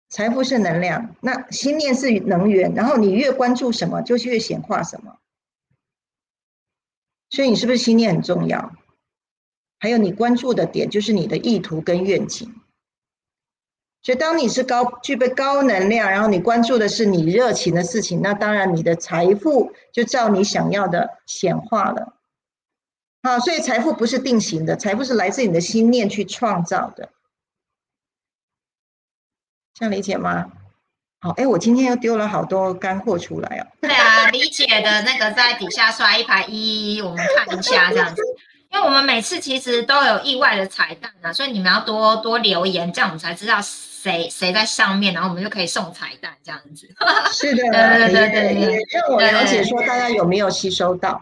[0.10, 5.21] 财富是能量，那心念是能源，然后你越关注什么，就是越显化什么。
[7.32, 8.74] 所以你是不是心念很重要？
[9.80, 12.54] 还有你关注的点，就是你的意图跟愿景。
[14.04, 22.18] 所以，当你是高具备高能量，然后你关注的是你热情的事情，那当然你的财富就照你想要的显化了。
[23.24, 27.12] 好，所以财富不是定型的，财富是来自你的心念去创造的。
[29.74, 30.52] 这样理解吗？
[31.22, 33.68] 好，哎，我今天又丢了好多干货出来哦。
[33.80, 38.22] 对啊，李姐的那个在底下刷一排一，我们看一下这样子。
[38.72, 43.62] 因为我们每次其实都有意外的彩蛋啊，所以你们要多多留言，这样我们才知道。
[43.62, 46.90] 谁谁在上面，然后我们就可以送彩蛋这样子。
[47.32, 51.22] 是的，对对对对，让我了解说大家有没有吸收到。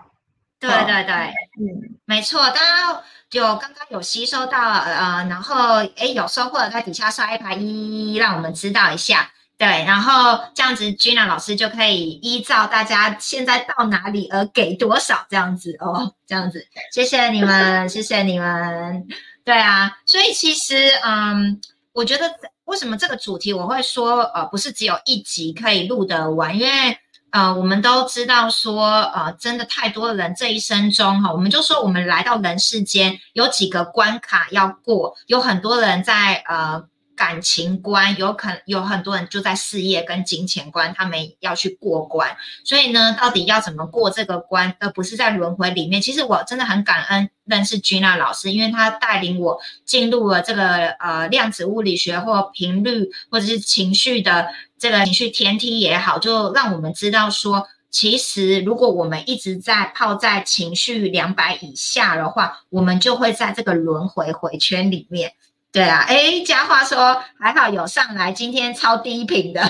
[0.61, 1.13] 对对对，
[1.59, 9.29] 嗯，没错，大家有刚刚有吸收到呃，然后哎有收获的在底下刷一排一，让我们知道一下。
[9.59, 19.05] 对，然后这样子，Gina 老师就可以依照大家现在到哪里而给多少这样子哦，这样子，谢谢你们，谢谢你们。
[19.43, 21.61] 对啊，所以其实嗯，
[21.93, 22.33] 我觉得。
[22.65, 26.55] 为什么这个主题我会说，呃，不是只有一集可以录得完？
[26.55, 26.95] 因为，
[27.31, 36.87] 呃，我们都知道说，呃，真的太多的人这一生中，哈，我们就说我们来到人世间有几个关卡要过，有很多人在，呃。
[37.19, 42.37] 感情观有可有很多人就在事业跟金钱观，他们要去过关。
[42.63, 46.01] 所以呢，到底要怎么过这个关，而不是在轮回里面？
[46.01, 65.33] 其实我真的很感恩认识 Gina 老师，因为他带领我进入了这个呃量子物理学或频率或者是情绪的这个情绪天梯也好，就让我们知道说，其实如果我们一直在泡在情绪两百以下的话，我们就会在这个轮回回圈里面。
[65.71, 69.61] 对啊，哎，佳话说还好有上来，今天超低频的。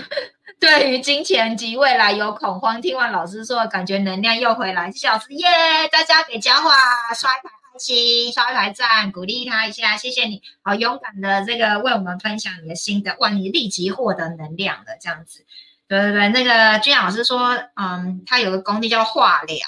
[0.58, 4.90] 对于金钱及未来有恐慌，听完老师说，感觉能量又回来。
[4.90, 5.46] 谢老师，耶！
[5.92, 6.70] 大家给佳话
[7.14, 15.44] 刷一排爱心，刷一排赞，鼓励他一下，谢谢你，好勇敢的这个为我们分享你的心得，哇，你立即获得能量的这样子。
[15.86, 19.58] 对对对，那个君老师说，嗯，他有个工地叫化疗。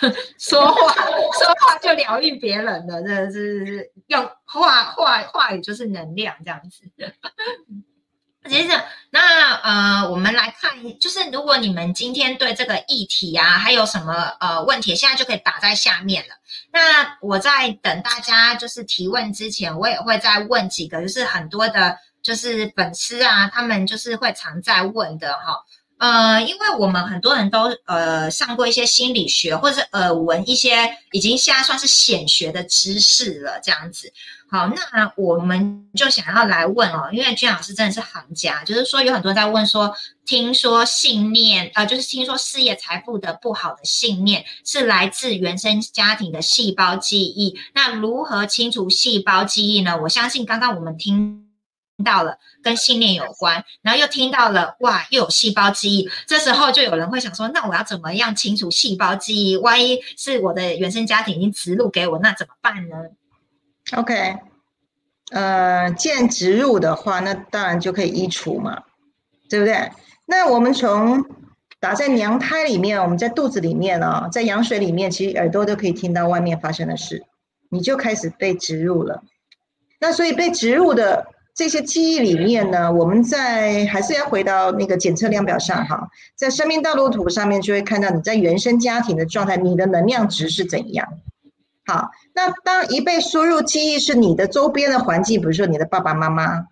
[0.38, 6.84] 说话说话就疗愈别人了，真的是用话话话语就是能量这样子。
[8.48, 16.34] 接着，那呃，我们来看，就是如果你们今天对这个议题啊，还有什么呃问题，现在就可以打在下面了。
[16.72, 25.62] 那我在等大家就是提问之前，我也会再问几个，就是很多的，就是粉丝啊，他们就是会常在问的哈。
[25.98, 34.12] 呃，因为我们很多人都呃上过一些心理学，或者是耳闻一些已经现在算是显学的知识了，这样子。
[34.50, 39.92] 好，那我们就想要来问哦，因为君老师真的是行家，就是说有很多人在问说，
[40.24, 49.98] 听说信念呃，就是听说事业财富的不好的信念是来自原生家庭的细胞记忆，那如何清除细胞记忆呢？
[50.02, 51.47] 我相信刚刚我们听。
[52.04, 59.56] 到了跟信念有关，然后又听到了哇，又有细胞记忆，这时候就有人会想说，那我要怎么样清除细胞记忆？
[59.56, 62.96] 万一是我的原生家庭已经植入给我，那怎么办呢
[63.96, 64.36] ？OK，
[65.32, 68.82] 呃，既然植入的话，那当然就可以移除嘛，
[69.50, 69.90] 对不对？
[70.24, 71.24] 那我们从
[71.80, 77.24] 打在娘胎里面，我们在肚子里面哦，在羊水里面，其实耳朵都可以听到外面发生的事，
[77.70, 79.24] 你就开始被植入了。
[79.98, 81.26] 那所以被植入的。
[81.58, 91.08] 这些记忆里面呢，我们在还是要回到那个检测量表上哈，在生命道路图上面就会看到你在原生家庭的状态，你的能量值是怎样。
[91.84, 96.68] 好，那当一被输入记忆是你的周边的环境，比如说你的爸爸妈妈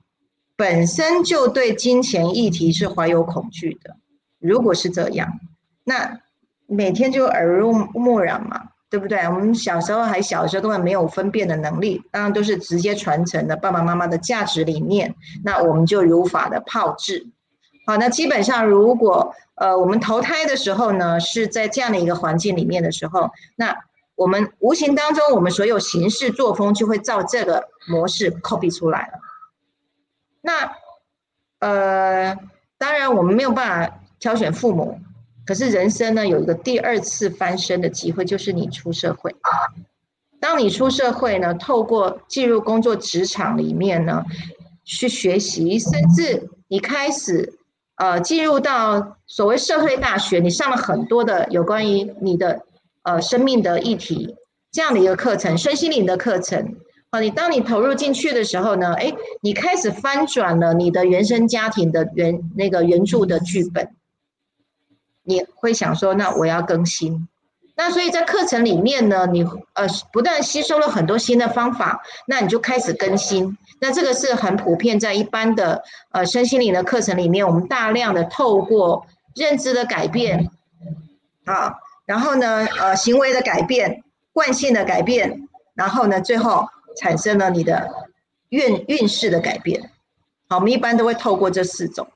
[0.54, 3.96] 本身就对金钱议题是怀有恐惧的，
[4.38, 5.40] 如果是这样，
[5.82, 6.20] 那
[6.68, 8.68] 每天就耳濡目染嘛。
[8.88, 9.18] 对不对？
[9.26, 15.14] 我们小时候还小的时候根本没有分辨的能力，当然都是直接传承的爸爸妈妈的价值理念，
[15.44, 17.26] 那我们就如法的炮制。
[17.86, 23.76] 好，那基本上如果呃我们投胎的时候呢，是在这样的一个环境里面的时候，那
[24.14, 29.18] 我们无形当中我们所有行事作风就会照这个模式 copy 出来了。
[30.40, 30.72] 那
[31.58, 32.36] 呃，
[32.78, 35.00] 当然我们没有办法挑选父母。
[35.46, 39.34] 可是人生呢，有一个第二次翻身的机会，就是你出社会。
[40.40, 44.24] 当你出社会呢，透过进入工作职场里面呢，
[44.84, 47.54] 去学习，甚至你开始
[47.96, 52.62] 呃进入到所谓社会大学，你上了很多的有关于你的
[53.02, 54.36] 呃生命的议题
[54.70, 56.76] 这样的一个课程，身心灵的课程。
[57.10, 63.88] 啊，你当你投入进去的时候呢，哎，你开始翻转了你的原生家庭的原那个原著的剧本。
[65.26, 67.28] 你会想说，那我要更新，
[67.74, 69.42] 那所以在课程里面呢，你
[69.74, 73.58] 呃不断吸收了很多新的方法，那你就开始更新。
[73.80, 80.48] 那这个是很普遍，在一般的呃身心灵的课程里面，我们大量的透过认知的改变，
[81.44, 81.74] 啊，
[82.06, 86.66] 然后呢呃行为的改变、惯性的改变，然后呢最后
[86.96, 87.90] 产生了你的
[88.48, 89.90] 运运势的改变。
[90.48, 92.06] 好，我们一般都会透过这四种。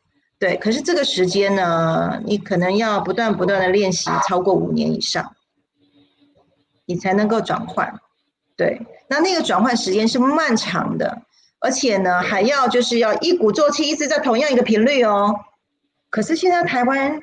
[0.41, 5.36] 对，可是这个时间呢，你可能要不断不断的练习，超过五年以上，
[6.86, 8.01] 你才能够转换。
[8.57, 8.80] 对，
[9.11, 11.20] 那那个转换时间是漫长的，
[11.61, 15.34] 而且呢，还要就是要一鼓作气，一直在同样一个频率哦。
[16.09, 17.20] 可是现在台湾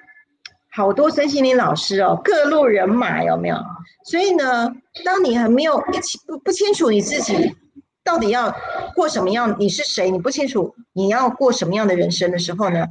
[0.70, 3.58] 好多身心灵老师哦，各路人马有没有？
[4.06, 4.72] 所以呢，
[5.04, 7.56] 当你还没有一起不不清楚你自己。
[8.08, 8.56] 到底要
[8.96, 9.54] 过什么样？
[9.60, 10.10] 你是谁？
[10.10, 12.88] 你不清楚你要过什么样的人生的时候呢？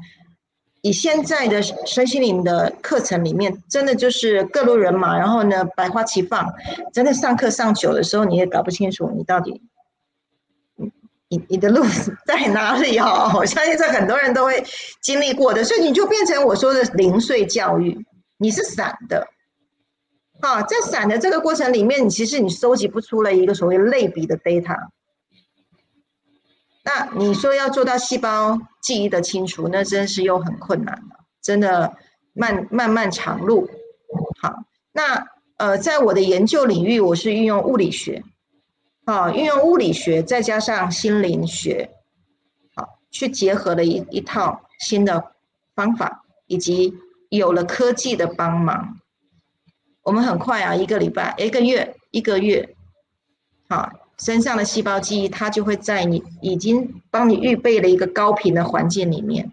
[0.83, 6.53] 你现在的身心灵的课程里面，真的就是各路人马，然后呢百花齐放，
[6.93, 9.63] 真的上课上久的时候，你也搞不清楚你到底，
[11.29, 11.83] 你你的路
[12.27, 13.33] 在哪里哦？
[13.37, 14.63] 我相信这很多人都会
[15.01, 18.07] 经历过的，所以你就变成我说的零碎教育，
[18.37, 19.27] 你是散的。
[20.41, 24.77] 啊，在散的这个过程里面，你其实你收集不出来一个所谓类比的 data。
[26.87, 31.97] 那你说要做到细胞记忆的清除，那真是又很困难了，真的
[32.33, 33.69] 漫漫漫长路。
[34.41, 34.55] 好，
[34.93, 35.27] 那
[35.57, 38.23] 呃，在我的研究领域，我是运用物理学，
[39.05, 41.91] 好，运用物理学再加上心灵学，
[42.77, 45.33] 好，去结合了一一套新的
[45.75, 46.95] 方法，以及
[47.31, 49.01] 有了科技的帮忙，
[50.03, 52.77] 我们很快啊，一个礼拜、一个月、一个月，
[53.69, 53.91] 好。
[54.19, 59.53] 身上的细胞记忆，它就会在你已经帮你预备了一个高频的环境里面。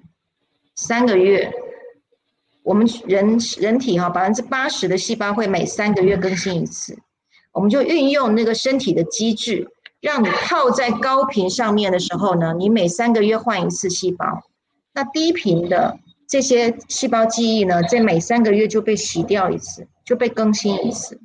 [0.75, 1.51] 三个月，
[2.63, 6.97] 我们人人体哈百分之八十的细胞会每三个月更新一次，
[7.51, 14.25] 我们就运用那个身体的机制，让你泡在高频上面的时候呢，你每三个月换一次细胞，
[14.93, 21.19] 那低频的这些细胞记忆呢，在每三个月就被洗掉一次，就被更新一次。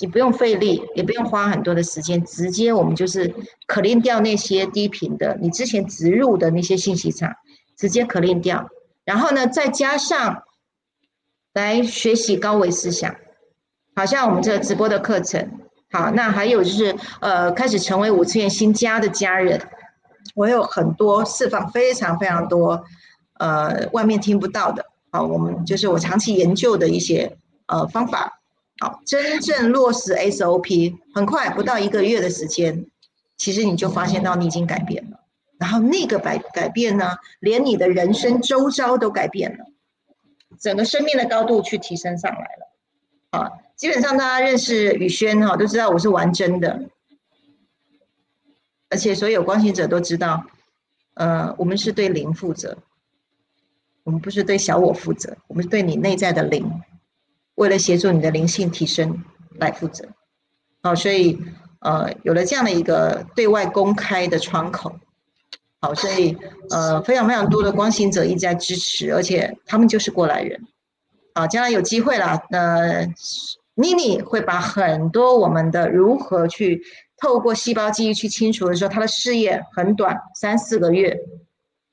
[0.00, 3.34] 你不用费力，也不用花很多的时间，直接我们就是
[3.66, 7.34] 可练掉那些低频的，你之前植入的那些信息场，
[7.76, 8.68] 直接可练掉。
[9.04, 10.42] 然后呢，再加上
[11.54, 13.14] 来学习高维思想，
[13.94, 19.60] 好像我们这个直播的课程，好，那还有就是呃，开始成为五次元新家的家人，
[20.34, 22.84] 我有很多释放非常非常多，
[23.38, 27.38] 呃，外面听不到的，好，我们就是我长期研究的一些
[27.68, 28.35] 呃方法。
[28.78, 32.86] 好，真正落实 SOP，很快不到一个月的时间，
[33.36, 35.20] 其实你就发现到你已经改变了。
[35.58, 39.64] 然后那个改改变呢，连你的人生周遭都改变了，
[40.60, 42.70] 整个生命的高度去提升上来了。
[43.30, 46.82] 啊，基本上大家认识宇轩哈，都知道我是玩真的。
[48.90, 50.44] 而且所有关心者都知道，
[51.14, 52.76] 呃，我们是对灵负责，
[54.04, 56.70] 我们不是对小我负责，我们是对你内在的灵，
[57.56, 59.22] 为了协助你的灵性提升
[59.58, 60.08] 来负责。
[60.82, 61.38] 好，所以
[61.80, 64.94] 呃，有了这样的一个对外公开的窗口，
[65.80, 66.38] 好，所以
[66.70, 70.62] 呃，非常非常多的光行者一直在支持，而且他们就是过来人。
[71.34, 73.04] 好，将来有机会了，那
[73.74, 76.82] 妮妮会把很多我们的如何去。
[77.18, 81.18] 透过细胞记忆去清除的时候，他的事业很短，三四个月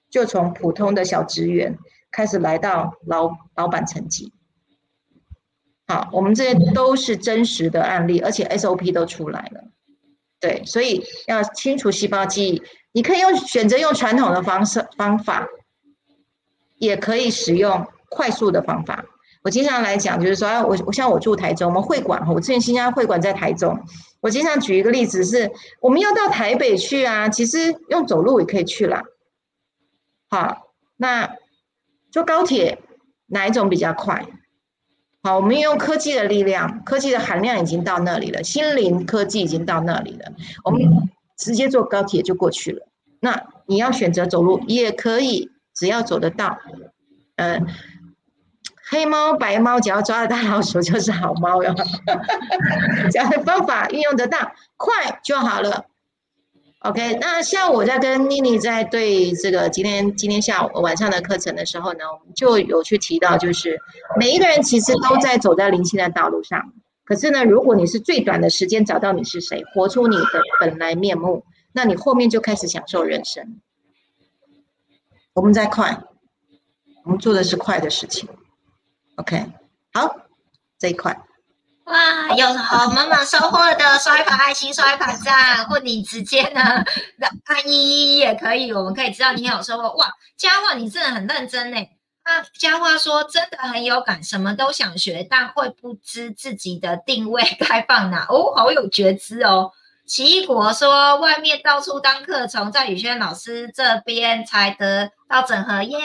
[0.10, 1.78] 就从普通的小职员
[2.12, 4.34] 开始来到老老板层级。
[5.88, 9.64] 好，我们这些都是真实的案例，而且 SOP 都出来了。
[10.40, 12.62] 对，所以要清除细胞记忆，
[12.92, 15.48] 你可以用选择用传统的方式方法，
[16.80, 19.06] 也可以使用快速的方法。
[19.44, 23.78] 我经常来讲，就是说，我我像我住台中，我们会馆哈我之前新加坡会馆在台中，
[24.22, 29.04] 我经常举一个例子是，我们要到台北去啊，其实用走路也可以去啦。
[30.30, 31.36] 好，那
[32.10, 32.80] 坐高铁
[33.28, 34.26] 哪一种比较快？
[35.24, 40.32] 好，我们用科技的力量，科技的含量已经到那里了，心灵科技已经到那里了，
[40.66, 40.82] 我们
[41.38, 42.86] 直接坐高铁就过去了。
[43.22, 46.60] 那你要选择走路也可以，只要走得到，
[47.38, 47.66] 嗯。
[48.86, 51.74] 黑猫白猫，只要抓得大老鼠就是好猫哟。
[53.12, 55.86] 这样的方法运用得当，快就好了。
[56.84, 63.80] OK，那像我在跟妮妮在对这个今天今天下午晚上的课程的时候呢，我们就有去提到，就是
[64.20, 66.74] 每一个人其实都在走在灵性的道路上。
[67.06, 73.62] 可是呢，如果你是最短的时间找到你是谁，活出你的本来面目，那你后面就开始享受人生。
[75.34, 76.04] 我们在快，
[77.06, 78.28] 我们做的是快的事情。
[79.16, 79.46] OK，
[79.94, 80.18] 好，
[80.78, 81.18] 这一块，
[81.86, 86.62] 哇，有好满满收获的，刷一排爱心，刷一排赞，或你直接呢，
[87.46, 89.94] 按一一也可以，我们可以知道你有收获。
[89.98, 91.78] 哇，佳话你真的很认真呢。
[92.26, 98.26] 那，佳话说真的很有感，什么都想学，但会不知自己的定位该放哪。
[98.30, 99.72] 哦，好有觉知哦。
[100.06, 106.00] 奇异果说，外面到处当课程，在宇轩老师这边才得到整合，耶，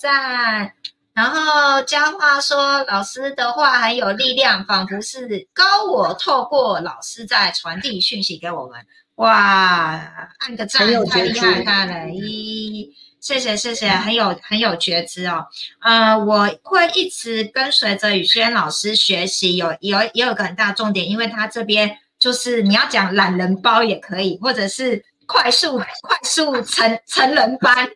[0.00, 0.72] 赞。
[1.14, 8.80] 然后佳话说，老师的话很有力量，仿佛是高我透过老师在传递讯息给我们。
[9.16, 9.30] 哇，
[10.38, 11.92] 按个赞，太厉害他了！
[12.06, 12.88] 咦，
[13.20, 15.46] 谢谢谢谢，很有很有觉知哦。
[15.82, 25.04] 呃，我会一直跟随着宇轩老师学习，有有也有个很大重点，因为他这边就是你要讲懒人包也可以，或者是。
[25.32, 27.88] 快速 快速成成人班，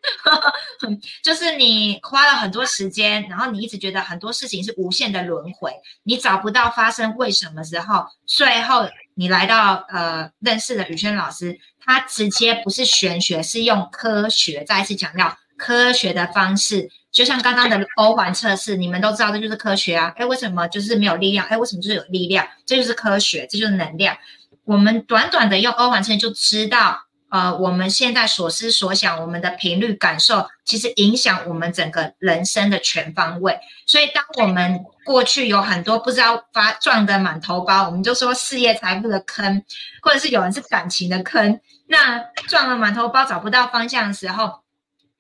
[1.23, 5.71] 就是你花了很多时间，然后你一直觉得很多事情是无限的轮回，
[6.05, 21.47] 你找不到发生为什么时候，最后你来到呃认识的宇轩老师，他直接不是玄学，是用科学再次强调科学的方式，就像刚刚的欧环测试，你们都知道这就是科学啊，哎为什么就是没有力量？
[21.49, 22.49] 哎为什么就是有力量？
[22.65, 24.17] 这就是科学，这就是能量。
[24.65, 27.06] 我们短短的用欧环测试就知道。
[27.29, 33.59] 呃，我们现在所思所想，我们的频率感受，其实影响我们整个人生的全方位。
[33.85, 39.61] 所以，当我们过去有很多不知道发撞的满头包，我们就说事业财富的坑，
[40.03, 44.61] 或者是有人是感情的坑，那撞了满头包找不到方向的时候，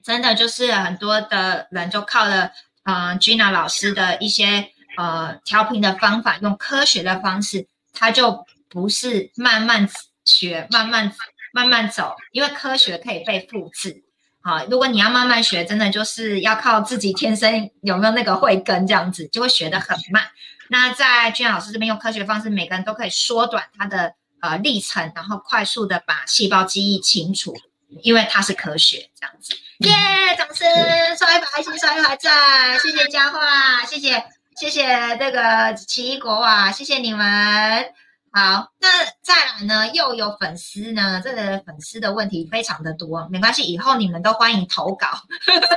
[0.05, 2.53] 真的就是很多的人就靠了
[2.85, 9.89] 呃 Gina 老师的一些呃调频的方法，用科学的方式，他就不是慢慢
[10.25, 11.13] 学，慢慢。
[11.57, 14.05] 慢慢走，因为科学可以被复制。
[14.43, 20.23] 好，如果你要慢慢学，真的就是要靠自己天生有没有那个慧根，这样子就会学得很慢。
[20.69, 27.57] 那在君老师这边用科学方式，每个人都可以缩短他的呃历程，然后快速的把细胞记忆清除，
[28.03, 29.55] 因为它是科学这样子。
[29.79, 29.91] 耶，
[30.37, 30.69] 掌声，
[31.17, 34.23] 刷一把爱心，刷一把赞，谢谢佳话，谢谢
[34.61, 38.06] 谢谢这个奇异果哇，谢谢你们。
[38.37, 38.89] 好，那
[39.23, 39.89] 再来呢？
[39.95, 41.23] 又有粉丝呢？
[41.25, 45.09] 这个粉丝的问题非常的多，没关系，以后你们都欢迎投稿。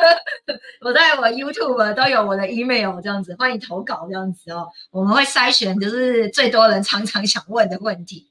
[0.83, 8.29] 我在我 YouTube 都有我的 email，这样子欢迎投稿，这样子哦，我们会筛选就是最多人常常想问的问题。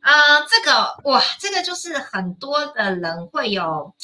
[0.00, 0.12] 啊，
[0.48, 3.94] 这个哇，这个就是很多的人会有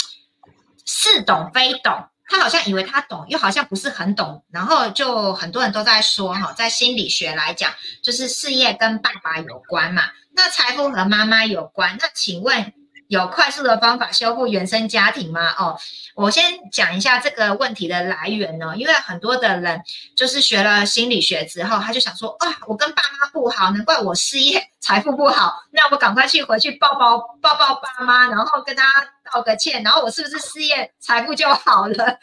[0.84, 1.94] 似懂非懂。
[2.28, 7.72] 他好像以为他懂，又好像不是很懂，然后就很多人都在说哈，在心理学来讲，
[8.02, 11.96] 就是事业跟爸爸有关嘛，那财富和妈妈有关。
[12.00, 12.72] 那请问
[13.08, 15.50] 有快速的方法修复原生家庭吗？
[15.58, 15.78] 哦，
[16.14, 19.82] 我先讲一下这个问题的来源呢，因为很多的人
[20.14, 28.84] 就是学了心理学之后，他就想说啊，我跟爸妈不好，难怪我事业财富不好，那我赶快去回去抱抱抱抱爸妈，然后跟他
[29.32, 32.18] 道个歉，然后我是不是事业财富就好了？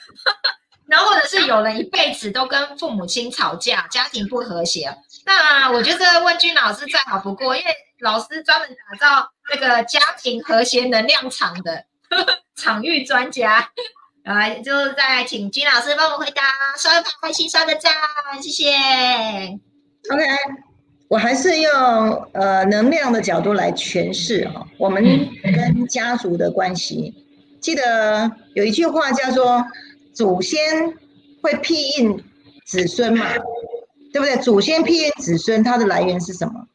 [0.88, 7.71] 然后或者是有人一辈子都跟父母亲吵架，家庭不和谐，那我觉得问君老师再好不过，因为
[8.01, 11.83] 老师专门打造那个家庭和谐能量场的
[12.55, 13.67] 场域专家，
[14.23, 16.43] 来就再请君老师帮我回答，
[16.77, 17.91] 刷一排开心刷个赞，
[18.39, 18.71] 谢谢。
[20.11, 20.23] OK，
[21.07, 21.71] 我还是用
[22.33, 25.03] 呃能量的角度来诠释哈，我们
[25.43, 27.11] 跟家族的关系。
[27.59, 29.65] 记得有一句话叫做。
[30.16, 30.93] 祖先
[31.41, 32.24] 会庇荫
[32.66, 33.34] 子孙嘛，
[34.11, 34.36] 对不对？
[34.38, 36.68] 祖先庇荫子孙，它的来源是什么？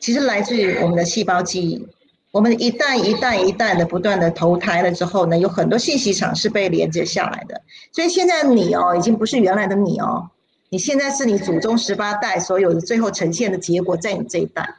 [0.00, 1.86] 其实来自于我们的细胞记忆。
[2.30, 7.62] 我们一代一代一代的不断的投胎了之后呢，有很多信息场是被连接下来的。
[7.90, 10.28] 所以现在你哦，已经不是原来的你哦，
[10.68, 14.74] 你现在是你祖宗十八代所有的最后呈现的结果，在你这一代。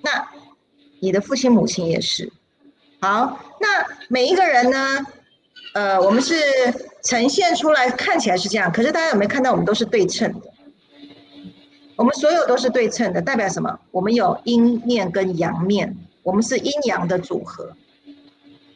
[0.00, 0.28] 那
[1.00, 2.32] 你的父亲母亲也是。
[3.00, 5.06] 好，那每一个人呢？
[5.74, 6.34] 呃，我们是
[7.02, 10.52] 呈现出来看起来是这样，可是大家有没有看到我们都是对称的？
[11.96, 13.78] 我们所有都是对称的，代表什么？
[13.90, 17.76] 我们有阴面跟阳面，我们是阴阳的组合。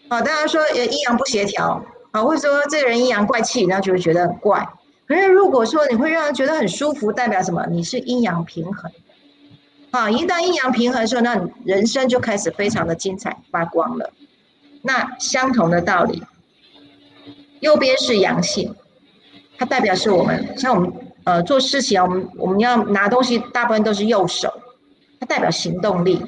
[0.09, 4.69] 好，大家说呃阴阳不协调，好，或者说这个人阴阳怪气，然后就会觉得很怪。
[5.09, 7.65] 可是如果说你会让人觉得很舒服，代表什么？
[7.71, 8.91] 你是阴阳平衡。
[9.93, 14.13] 好，一旦阴阳平衡的时候，那你人生就开始非常的精彩发光了。
[14.83, 16.23] 那相同的道理。
[17.61, 18.75] 右边是阳性，
[19.59, 20.93] 它代表是我们像我们
[21.25, 24.53] 呃做事情，我们我们要拿东西，大部分都是右手，
[25.19, 26.21] 它代表行动力。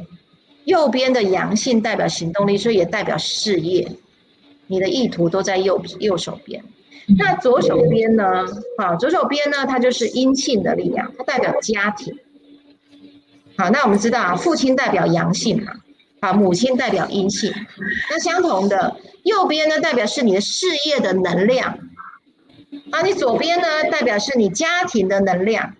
[0.64, 3.90] 右边的阳性代表行动力，所以也代表事业。
[4.66, 6.62] 你的意图都在右右手边。
[7.16, 8.44] 那左手边呢？
[8.76, 12.14] 好，左手边呢，它就是阴性的力量，它代表家庭。
[13.56, 15.72] 好，那我们知道啊，父亲代表阳性嘛。
[16.20, 17.52] 啊，母亲代表阴性，
[18.10, 21.78] 那相同的右边呢，代表是你的事业的能量，
[22.90, 25.74] 啊，你左边呢，代表是你家庭的能量，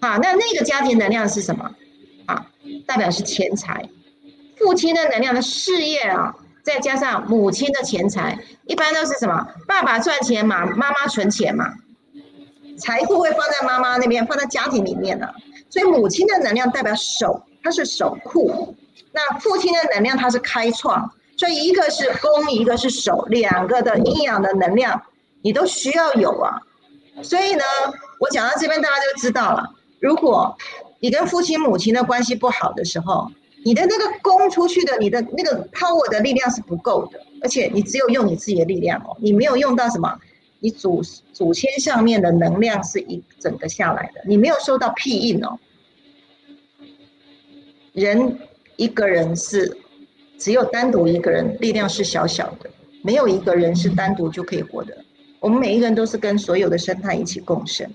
[0.00, 1.74] 啊，那那个家庭能量是什么？
[2.26, 2.50] 啊，
[2.86, 3.88] 代表是钱财，
[4.58, 9.48] 父亲的能量的事业啊，再加上母亲的钱财，一般都是什么？
[9.66, 11.72] 爸爸赚钱嘛，妈妈存钱嘛，
[12.76, 15.34] 财富会放在妈妈那边，放在家庭里面的，
[15.70, 18.76] 所以母亲的能量代表守，它是守库。
[19.16, 25.00] 那父亲的能量它是开创，所以一个是攻，一个是守，两个的阴阳的能量
[25.40, 26.60] 你都需要有啊。
[27.22, 27.62] 所以呢，
[28.18, 29.72] 我讲到这边大家就知道了。
[30.00, 30.58] 如果
[30.98, 33.30] 你跟父亲母亲的关系不好的时候，
[33.64, 40.18] 你的那个攻出去的，你的那个 power 的力量是不够的，而且你只有用你自己的力量哦，你没有用到什么，
[40.58, 41.00] 你祖
[41.32, 45.60] 祖先上面的能量是一整个下来的，你没有受到庇应哦，
[47.92, 48.40] 人。
[48.76, 49.76] 一个人是
[50.38, 52.70] 只有单独一个人力量是小小的，
[53.02, 54.96] 没有一个人是单独就可以活的。
[55.40, 57.88] 我们每一个人都是跟所有的生态一起共生，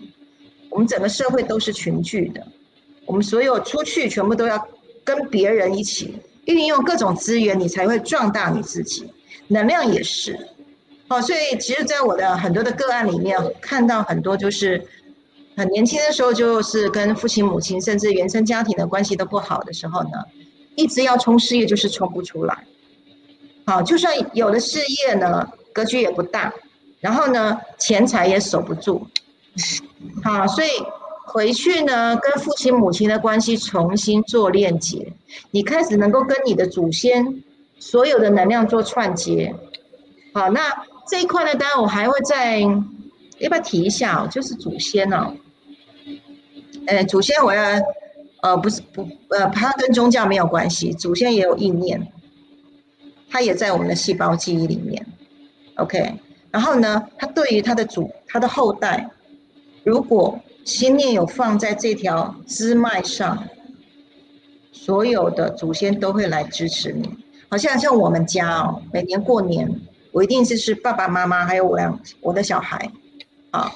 [0.70, 2.46] 我们整个社会都是群聚的，
[3.06, 4.68] 我们所有出去全部都要
[5.04, 6.16] 跟别人一起
[6.46, 9.12] 运用各种资源，你才会壮大你自己。
[9.48, 10.38] 能量也是，
[11.08, 14.86] 好，所以其实，在我的很多的个案里面，看到很多就是
[15.58, 20.10] 很年轻的时候，就是跟父亲、母亲甚至原生家庭的关系都不好的时候呢。
[20.80, 22.58] 一直要冲事业，就是冲不出来。
[23.66, 26.54] 好，就算有了事业呢，格局也不大，
[27.02, 29.06] 然后呢，钱财也守不住。
[30.24, 30.70] 好，所以
[31.26, 35.12] 回去呢，跟父亲母亲的关系重新做链接，
[35.52, 37.44] 你开始能够跟你的祖先
[37.78, 39.54] 所有的能量做串接。
[40.34, 40.62] 好，那
[41.10, 45.34] 这一块呢，当然我还会再要不要提一下哦，就是祖先哦，
[46.88, 47.62] 呃，祖先我要。
[48.42, 52.12] 呃，不是不呃，它跟宗教没有关系，祖先也有意念，
[53.30, 55.06] 它也在我们的细胞记忆里面。
[55.76, 56.14] OK，
[56.50, 59.10] 然后呢，他对于他的祖他的后代，
[59.84, 63.46] 如果心念有放在这条支脉上，
[64.72, 67.10] 所有的祖先都会来支持你。
[67.50, 69.70] 好像像我们家哦，每年过年，
[70.12, 72.90] 我一定是是爸爸妈妈还有我两我的小孩，
[73.52, 73.72] 啊，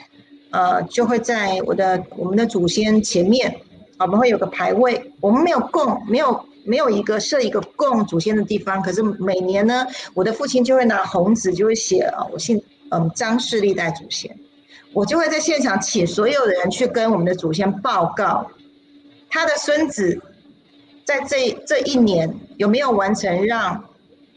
[0.52, 3.54] 呃，就会在我的我们的祖先前面。
[4.04, 8.82] 我们会有个牌位，我们没有供，没有没有一个设一个供祖先的地方。
[8.82, 14.38] 可是每年呢，我的父亲就会拿红纸，就会写啊，我姓嗯张氏历代祖先，
[14.94, 18.46] 我就会在现场请所有的人去跟我们的祖先报告，
[19.30, 20.22] 他的孙子
[21.04, 23.84] 在这这一年有没有完成让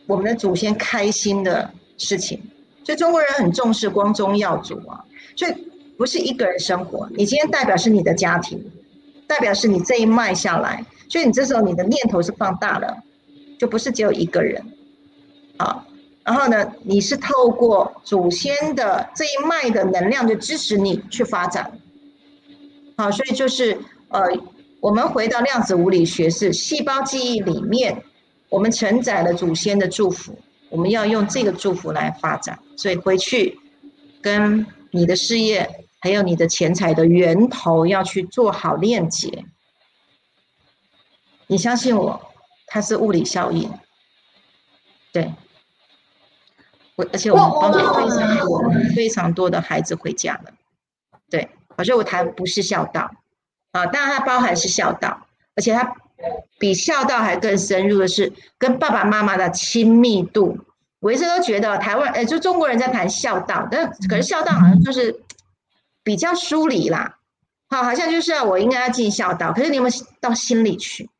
[0.07, 2.41] 我们的祖先开心的事情。
[2.85, 5.05] 所以中国人很重视光宗耀祖啊，
[5.35, 5.53] 所以
[5.99, 8.64] 不是一个人生活，你今天代表是你的家庭，
[9.27, 13.03] 代表是你这一脉下来，所以你这时候你的念头是放大了，
[13.59, 14.64] 就不是只有一个人，
[15.57, 15.85] 啊，
[16.24, 21.79] 然后呢，你是透过祖先的这一脉的能量，就支持你去发展，
[22.97, 24.22] 好，所以就是呃，
[24.81, 28.03] 我们回到量子物理学是细胞记忆里面，
[28.49, 30.39] 我们承载了祖先的祝福。
[30.68, 33.57] 我们要用这个祝福来发展，所以回去
[34.20, 39.44] 跟你的事业还有你的钱财的源头要去做好链接。
[41.47, 42.32] 你相信我，
[42.66, 43.70] 它是物理效应。
[45.12, 45.34] 对，
[46.97, 48.62] 我而且我们帮助非常多
[48.94, 50.53] 非常多的孩子回家了。
[51.30, 53.11] 对，而且我谈不是孝道
[53.72, 55.97] 啊，当然它包含是孝道，而且它。
[56.59, 60.59] 比孝道还更深入的是跟爸爸妈妈的亲密度。
[60.99, 65.14] 我一直都觉得台湾，哎，就中国人在谈孝道，但可是孝道好像就是
[66.07, 67.19] 比较疏离啦。
[67.69, 71.11] 好，好像就是我应该要尽孝道，可是你有没有到心里去？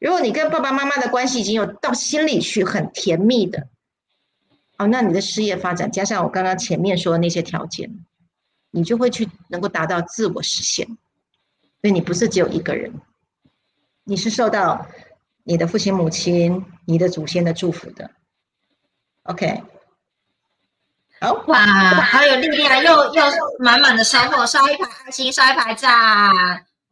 [0.00, 3.68] 如果你跟爸爸妈妈的关系已经有到心里去，很甜蜜的，
[4.76, 8.04] 哦，那你的事业发展加上我刚刚前面说的那些条件，
[8.72, 10.84] 你就会去能够达到自我实现。
[11.80, 12.92] 所以你不是只有一个人。
[14.02, 14.84] 你是受到
[15.44, 18.10] 你的父亲、母亲、你的祖先的祝福的
[19.22, 19.62] ，OK？
[21.20, 21.58] 好哇，
[22.02, 23.22] 好有力量，又又
[23.58, 25.90] 满满的收获，刷一排爱心，刷一排赞，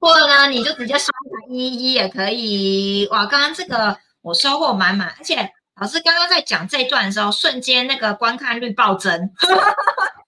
[0.00, 3.06] 或者呢，你就直接刷一排一一也可以。
[3.10, 5.50] 哇，刚刚这个我收获满满，而且
[5.80, 9.30] 老师刚刚在讲这段的时候，瞬间那个观看率暴增，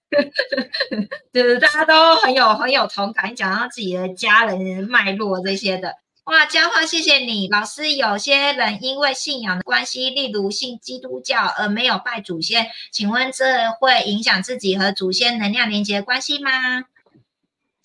[1.33, 5.93] 对，大家都很有很有同感，讲到自己的家人脉络这些的。
[6.25, 7.93] 哇，嘉华，谢谢你，老师。
[7.93, 16.49] 有些人因为信仰的关系，例如信基督教而没有拜祖先，请问这会影响自己和祖先能量连接关系吗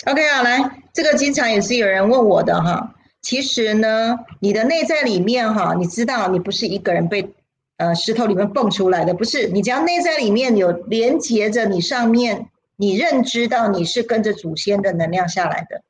[0.07, 2.95] ？OK 啊，来，这个经常也是有人问我的哈。
[3.20, 7.34] 其实呢，你的内在里面哈，你知道你不是一个人被
[7.76, 15.82] 呃石头里面蹦出来的，不是，你只要内在里面有连接着你上面，你认知到你是跟着祖先的能量下来的。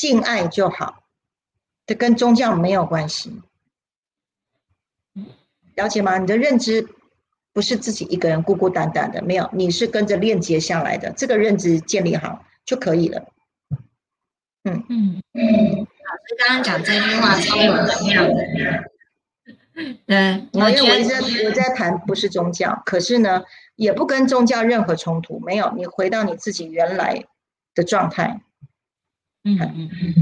[0.00, 1.02] 敬爱就好，
[1.84, 3.42] 这跟宗教没有关系，
[5.74, 6.16] 了解吗？
[6.16, 6.88] 你的认知
[7.52, 13.26] 不是自己一个人孤孤单单的，没有，你是跟着链接下来的，这个认知建立好就可以了。
[14.64, 15.42] 嗯嗯嗯，
[15.80, 18.42] 老师刚刚讲这句话超有能量的。
[20.06, 23.44] 对，因为我在我在谈不是宗教，可是呢，
[23.76, 27.26] 也不跟宗教任何冲突，没有，你回到你自己原来
[27.74, 28.40] 的状态。
[29.44, 30.14] 嗯嗯嗯，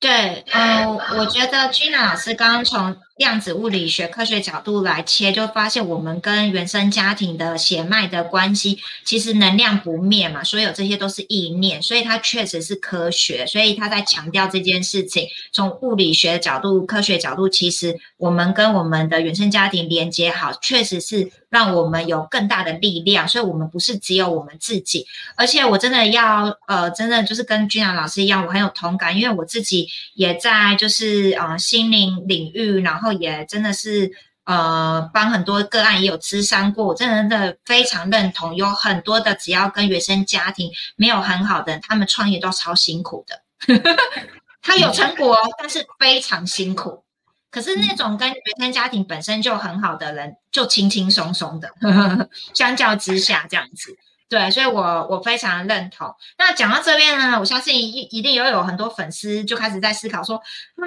[0.00, 15.26] 对，嗯，我觉得 Gina 老师刚刚从量子物理学科学角度来切，就发现我们跟原生家庭的血脉的关系，其实能量不灭嘛，所有这些都是意念，所以它确实是科学，所以他在强调这件事情。
[15.50, 21.32] 从物理学角度、科学角度，其实我们跟我们的原生家庭连接好，确实是。
[21.48, 25.06] 让我们有更大的力量，所以，我们不是只有我们自己。
[25.36, 34.10] 而且，我真的要，呃，真的就是跟君阳老师一样，我很有同感，因为我自己也在，就是呃，心灵领域，然后也真的是，
[34.44, 36.86] 呃，帮很多个案也有咨商过。
[36.86, 43.42] 我真的非常认同，有很多的只要跟原生家庭没有很好的，他们创业都超辛苦的。
[44.62, 47.04] 他有成果，但是非常辛苦。
[47.50, 51.70] 可是那种跟原生家庭本身就很好的人，就轻轻松松的，
[52.52, 53.96] 相较之下这样子，
[54.28, 56.12] 对，所以我我非常认同。
[56.36, 60.82] 那讲到这边呢，我相信一一定也有很多粉丝就开始在思考说，啊，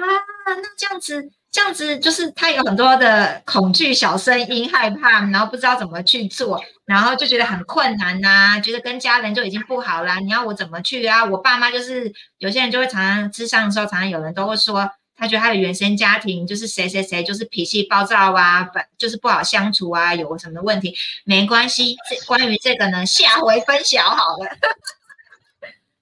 [0.46, 11.24] 那这样子这样子，就是他有很多的恐惧小声音，害怕，然后不知道怎么去做，然后就觉得很困难呐，觉得跟家人就已经不好啦，你要我怎么去啊？
[11.24, 14.90] 我爸妈就是有些人就会常常吃上的时候，常常有人都会说。
[15.20, 20.96] 他觉得他的原生家庭就是谁谁谁就是脾气暴躁啊，本就是不好相处啊，有什么问题？
[21.24, 24.48] 没关系，这关于这个呢，下回分享好了。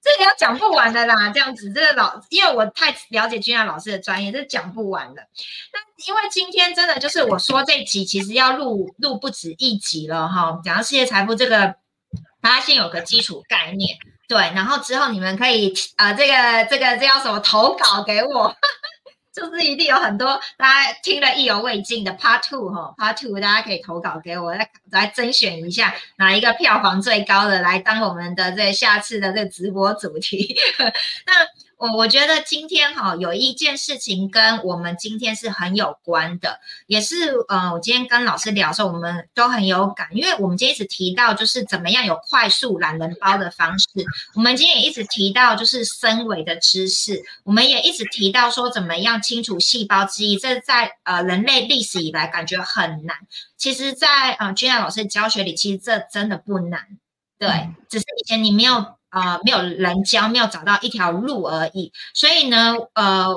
[0.01, 5.21] 这个要讲不完的啦，这样子，这个老因为我太了解君亚老师的专业，这讲不完的。
[5.73, 11.75] 那因为今天真的就是我说这集其实要录录不止一集了哈，讲到世界财富这个，
[12.41, 13.97] 大家先有个基础概念，
[14.29, 18.55] 对，然后之后你们可以呃，这个这个这叫什么投稿给我。
[19.33, 30.55] 就是一定有很多大家听了意犹未尽的 Part Two 哈，Part Two 大家可以投稿给我，来来甄选一下哪一个票房最高的来当我们的这下次的这直播主题。
[31.25, 31.33] 那
[31.79, 43.87] 我我觉得今天哈有一件事情跟我们今天是很有关的，也是呃，我今天跟老师聊的时候，我们都很有感，因为我们今天一直提到就是怎么样有快速懒人包的方式，
[44.35, 53.15] 我们今天也一直提到就是深维的知识，我们也一直提到说怎么样清除细胞记忆，这在呃人类历史以来感觉很难，
[53.55, 56.81] 其实，在呃君雅老师教学里，其实这真的不难，
[57.39, 58.98] 对，只是以前你没有。
[59.09, 61.91] 啊，没有人教，没有找到一条路而已。
[62.13, 63.27] 所以呢，呃，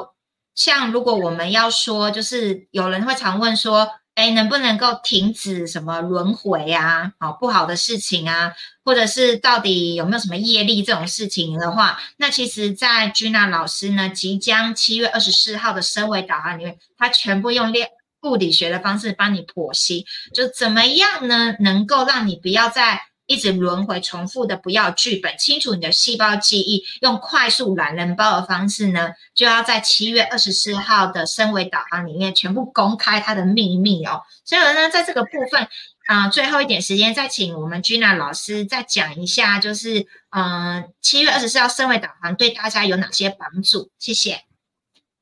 [0.54, 7.12] 像如果我们要说，就是有人会常问说，哎，能不能够停止什么轮回啊？
[7.18, 8.52] 好，不好的事情啊，
[8.84, 17.88] 或者是到底有没有什么业力这种事情的话，那其实，在 Gina 老师呢，即将七月二十四号的升维导航里面，他全部用练
[18.20, 20.04] 物理学的方式帮你剖析，
[20.34, 23.00] 就怎么样呢，能够让你不要再。
[23.26, 34.22] 一直轮回重复的不要剧本，清楚你的细胞记忆，用快速懒人包的方式呢，就要在七月二十四号的升维导航里面全部公开它的秘密哦。
[34.44, 35.66] 所以呢，在这个部分
[36.06, 43.90] 啊，最后一点时间再请我们 Gina 老师再讲一下，就是嗯，七月二十四号升维导航对大家有哪些帮助？
[43.98, 44.42] 谢谢。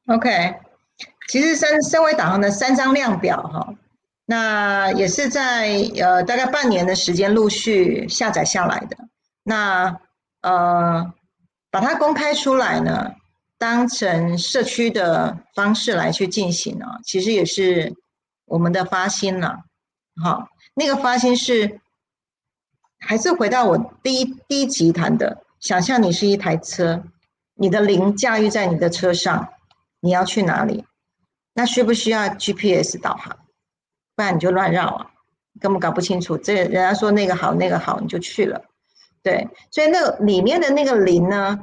[0.07, 0.55] OK，
[1.29, 3.75] 其实升升维导航的三张量表哈。
[4.31, 8.97] 那也是在呃大概半年的时间陆续下载下来的。
[9.43, 9.99] 那
[10.43, 11.13] 呃
[11.69, 13.11] 把它公开出来呢，
[13.59, 17.93] 当成社区的方式来去进行呢，其实也是
[18.45, 19.65] 我们的发心了。
[20.23, 21.81] 好，那个发心是
[23.01, 27.03] 还是回到我第一第一集谈的，想象你是一台车，
[27.55, 29.49] 你的灵驾驭在你的车上，
[29.99, 30.85] 你要去哪里？
[31.53, 33.37] 那需不需要 GPS 导航？
[34.21, 35.07] 不然你就乱绕啊，
[35.63, 36.37] 根本搞不清楚。
[36.37, 38.63] 这人家说那个好，那个好，你就去了。
[39.23, 41.59] 对，所以那里面的那个零呢，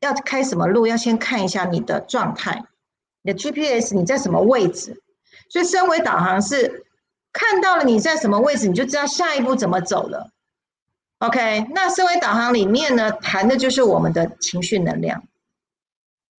[0.00, 2.64] 要开什么路，要先看一下你的状态，
[3.20, 5.02] 你的 GPS 你在什么位置。
[5.50, 6.86] 所以身为导航是
[7.30, 10.30] 看到了你在什么位置，你就知道下一步怎么走了。
[11.18, 15.22] OK，那身为导航里面呢，谈的就是我们的情绪能量。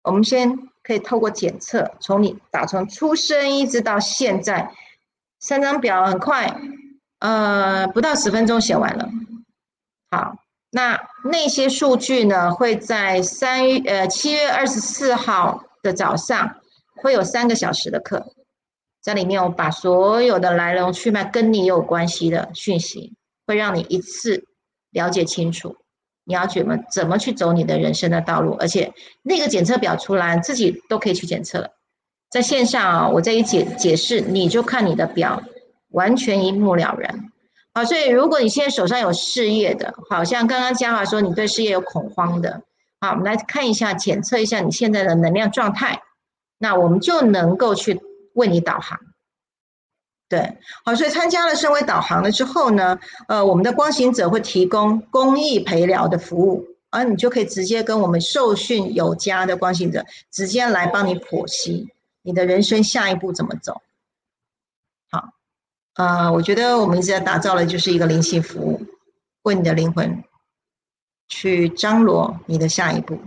[0.02, 4.74] 我们先可以透过检测，从你打从出生一直到现在。
[5.46, 6.58] 三张表很快，
[7.18, 9.10] 呃，不到十分钟写完了。
[10.10, 10.36] 好，
[10.70, 12.50] 那那些数据呢？
[12.50, 16.56] 会在三月呃七月二十四号的早上
[17.02, 18.32] 会有三个小时的课，
[19.02, 23.12] 在里面我把所有的来龙去脉跟你有关系的讯息，
[23.46, 24.46] 会让你一次
[24.92, 25.76] 了解清楚，
[26.24, 31.68] 你要怎么怎么去走你的人生的道路，而且那个检测表出来，自己都可以去检测了。
[32.34, 35.40] 在线上啊，我这一解解释，你就看你的表，
[35.90, 37.30] 完全一目了然。
[37.72, 42.60] 好，所以如果你现在手上有事业的，好像刚刚嘉华说你对事业有恐慌的，
[43.00, 46.02] 好，我们来看一下，检测一下你现在的能量状态，
[46.58, 48.00] 那我们就能够去
[48.34, 48.98] 为你导航。
[50.28, 61.93] 对，好，所以参加了身为导航了之后呢，呃，我们的光行者会提供公益陪聊的服务，而你就可以直接跟我们受训有加的光行者直接来帮你剖析。
[62.26, 63.82] 你的人生下一步怎么走？
[65.10, 65.34] 好，
[65.96, 68.80] 呃，我觉得我们一直在打造的就是一个灵性服务，
[69.42, 70.24] 为你的灵魂
[71.28, 73.20] 去张罗你的下一步。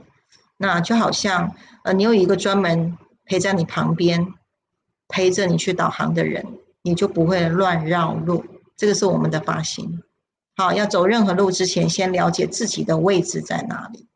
[0.58, 4.34] 那就好像，呃，你有一个专门陪在你旁边，
[5.08, 6.43] 陪着你去导航的人，
[6.82, 8.43] 你就不会乱绕路。
[8.76, 10.02] 这个是我们的发心。
[10.56, 14.08] 好，要走任何路之前，先了解自己的位置在哪里，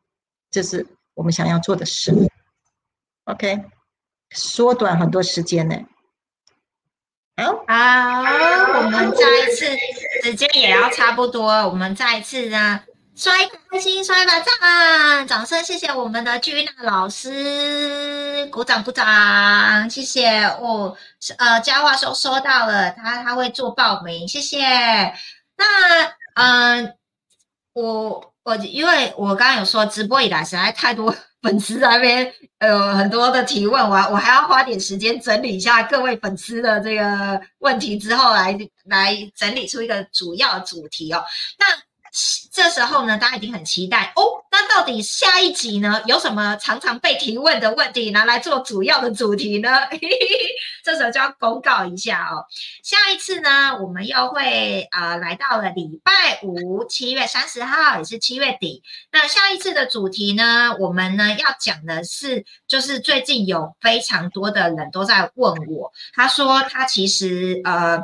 [0.50, 2.12] 这是我们想要做的事。
[3.26, 3.64] OK。
[4.34, 5.76] 缩短很多时间呢。
[7.36, 9.66] 好，好，我们再一次
[10.22, 12.80] 时间也要差不多，我们再一次呢，
[13.16, 20.94] 刷一颗心，刷一把赞，掌声，谢谢我们的居娜老师，鼓掌鼓掌，谢谢哦。
[21.38, 24.58] 呃，佳话说收到了，他他会做报名，谢谢。
[25.56, 26.94] 那嗯，
[27.72, 31.14] 我我因为我刚刚有说直播以来实在太多。
[31.42, 32.32] 粉丝那边
[32.66, 41.22] 有很多的提问，我我还要花点时间整理一下各位粉丝的这个问题，之后来来整理出一个主要主题哦。
[41.58, 41.66] 那。
[42.52, 44.44] 这时候呢，大家已经很期待哦。
[44.50, 49.70] 那到底下一集呢，有什么常常被提问的问题拿来做主要的主题呢？
[50.84, 52.44] 这时候就要公告一下哦。
[52.82, 58.82] 下一次呢，我们又会呃来到了礼拜五，七月三十号，也是七月底。
[59.10, 67.98] 那下一次的主题呢，我们呢要讲的是，就是最近有非常多的人都在问我，他说他其实呃，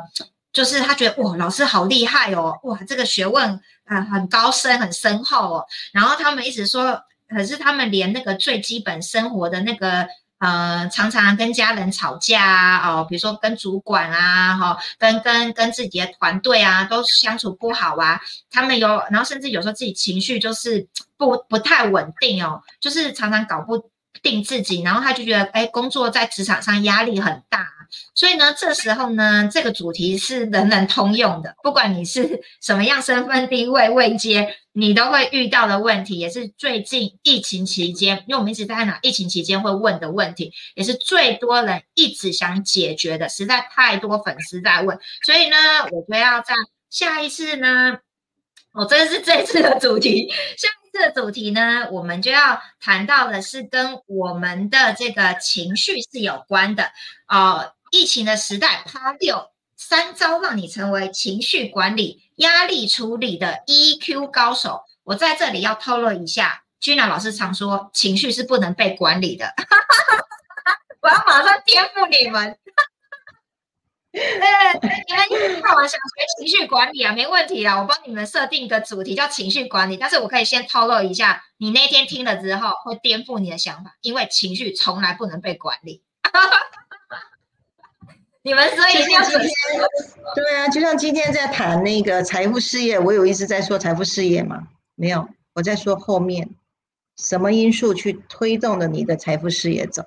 [0.51, 3.61] 就是他觉得哇，老师好厉害哦，哇，这个学问。
[3.89, 5.65] 很，很高深，很深厚哦。
[5.91, 10.07] 然后他们一直说，可是他们连那个最基本生活的那个。
[10.41, 18.21] 呃，常常跟家人吵架啊，哦，比如说跟主管啊，哈，跟跟跟自己的团队啊，都相处不好啊。
[18.49, 20.87] 他们有，然后甚至有时候自己情绪就是
[21.17, 23.91] 不不太稳定哦，就是常常搞不
[24.23, 27.67] 定自己，然后他就觉得，哎，工作在职场上压力很大。
[28.13, 34.55] 所以呢，这时候呢，这个主题是人人通用的，不管你是什么样身份地位位阶。
[34.71, 45.57] 你都会遇到的问题，也是最近疫情期间，因为我们一直在讲疫情期间会问的问题，也是最多人一直想解决的，实在太多粉丝在问，所以呢，
[45.91, 46.53] 我就要在
[46.89, 47.97] 下一次呢，
[48.71, 56.91] 我这是这次的主题，下一次的主题呢，我们就要谈到的是跟我们的这个情绪是有关的
[57.27, 57.73] 哦。
[57.91, 62.23] 疫情的时代，Part 六三招让你成为情绪管理。
[62.39, 66.63] 压力处理的 EQ 高手，我在这里要透露一下。
[66.79, 69.53] 君娜老师常说，情绪是不能被管理的。
[71.01, 72.57] 我要马上颠覆你们。
[74.11, 79.97] 呃，你们一天到晚想学情绪管理啊，没问题啊，我帮你们设定一个主题叫情绪管理。
[79.97, 86.01] 但是我可以先透露一下，你那天听了之后会颠覆你的想法，因为情绪从来不能被管理。
[88.49, 89.21] 你们所以今天
[90.33, 94.63] 对啊，就像今天在谈那个财富事业，我有一直在说财富事业嘛？
[94.95, 96.49] 没有，我在说后面
[97.15, 100.03] 什么因素去推动了你的财富事业走。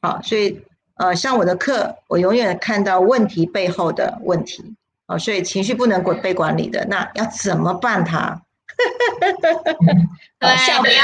[0.00, 0.62] 好，所以
[0.94, 4.76] 呃，像我的课，我永远看到问题背后的问题。
[5.06, 8.40] 哦，所以情绪不能管被管理的，那要怎么办它？
[10.38, 10.48] 对，
[10.82, 11.02] 不要。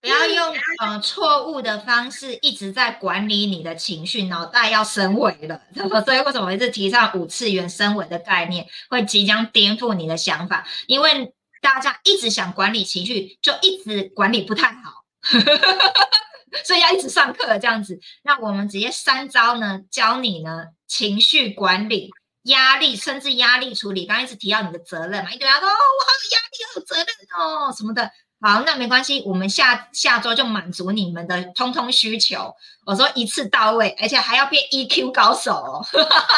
[0.00, 5.60] 不要用呃错误的方式一直在管理你的情绪，脑袋要升维了。
[6.04, 10.66] 所以为什么一直提倡五次元升维的概念，会即将颠覆你的想法？
[10.86, 15.04] 因为大家一直想管理情绪，就一直管理不太好，
[16.64, 18.00] 所以要一直上课这样子。
[18.22, 22.10] 那我们直接三招呢，教你呢情绪管理、
[22.44, 24.06] 压力，甚至压力处理。
[24.06, 28.10] 刚一直提到你的责任嘛，一堆人说哦，我好有压力，好有责任哦什么的。
[28.42, 32.54] 好，那没关系，我们下下周就满足你们的通通需求。
[32.86, 35.86] 我说一次到位，而且还要变 EQ 高手哦，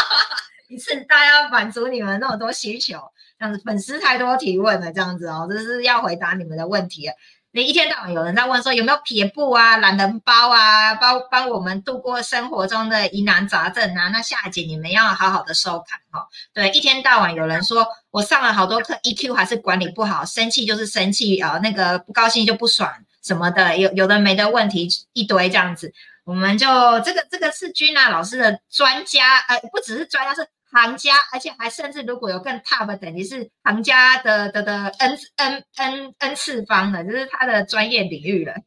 [0.68, 2.98] 一次大家满足你们那么多需求，
[3.38, 7.08] 这样子粉丝太多提问了，这样子哦，这是要回答你们的问题。
[7.54, 14.08] 你一天到晚有人在问说有没有撇步啊、懒人包啊，帮帮我们度过生活中的疑难杂症啊。
[14.08, 16.26] 那下一节你们要好好的收看哈。
[16.54, 22.90] 对，一天到晚有人说我上了好多课，EQ 还是管理不好，生气就是生气啊，那个不高兴就不爽
[23.22, 25.92] 什么的，有有的没的问题一堆这样子。
[26.24, 26.66] 我们就
[27.00, 30.48] 这个这个是君娜老师的专家，呃，不只是专家是。
[30.72, 38.54] 行家，而且还甚至如果有更 top 的等于是行家的的的 n n n n 次方的，就是他的专业领域了。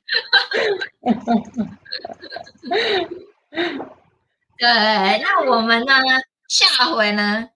[4.57, 4.67] 对，
[5.21, 5.93] 那我们呢？
[6.47, 7.49] 下回呢？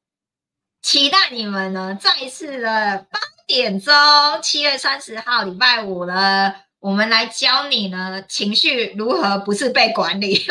[0.81, 3.93] 期待你们呢，再一次的八点钟，
[4.41, 10.45] 七月三十号礼拜五呢，我们来教你呢，情绪如何不是被管理。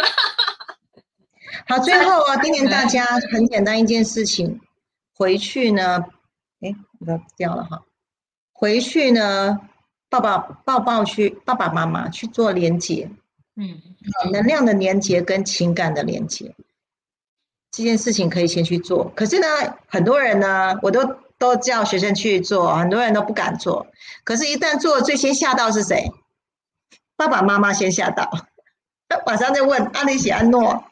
[1.68, 4.58] 好，最后啊，叮咛大家很简单一件事情，
[5.14, 6.02] 回去呢，
[6.62, 7.82] 哎，我掉了哈，
[8.54, 9.60] 回去呢，
[10.08, 13.10] 抱抱抱抱去爸爸妈妈去做连接，
[13.54, 13.82] 嗯，
[14.32, 16.56] 能量的连接跟情感的连接，
[17.70, 19.12] 这件事情可以先去做。
[19.14, 19.46] 可是呢，
[19.86, 21.04] 很多人呢，我都
[21.36, 23.86] 都叫学生去做，很多人都不敢做。
[24.24, 26.10] 可是，一旦做，最先吓到是谁？
[27.14, 28.47] 爸爸妈妈先吓到。
[29.26, 30.84] 马上就问阿里喜安诺，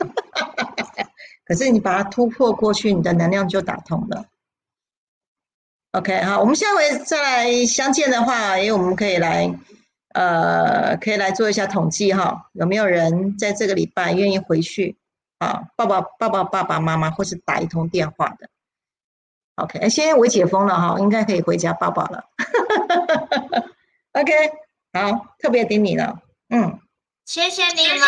[1.45, 4.25] 可是你把它突破过去，你的能量就打通了。
[5.93, 9.55] OK，好，我们下回再来相见的话，因为我们可以来，
[10.13, 14.97] 呃，可以来做一下统计哈，有没有人在这个礼拜愿意回去
[15.39, 15.69] 啊？
[15.77, 18.49] 抱抱抱抱爸爸妈妈，或是打一通电话的。
[19.57, 22.25] OK，现在我解封了哈，应该可以回家抱抱了。
[24.13, 24.33] OK，
[24.93, 26.79] 好，特别顶你了，嗯。
[27.27, 27.99] 谢谢你们。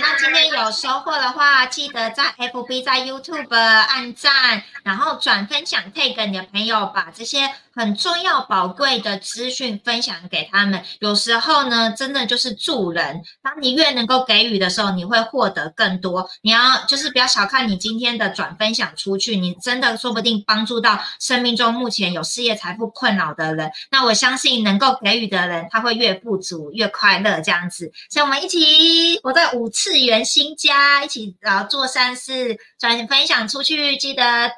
[0.00, 10.80] 那今天有收获的话，记得在 FB、在 YouTube 按赞，然后转分享 tag 你的朋友，把这些很重要、宝贵的资讯分享给他们。
[11.00, 13.20] 有时候呢，真的就是助人。
[13.42, 16.28] 当你越能够给予的时候，你会获得更多。
[16.42, 23.68] 你要就是不要小看你今天的转分享出去，你真的说不定帮助到生命中目前有事业财富困扰的人。
[23.90, 27.90] 那我相信能够给予的人，他会越富足、越快乐这样子。
[28.08, 28.52] 所以，我们一。
[28.52, 34.50] 起，我在五次元新家一起啊做善事，转分享出去，记得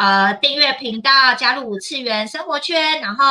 [0.00, 3.24] 呃订阅频道，加入五次元生活圈，然后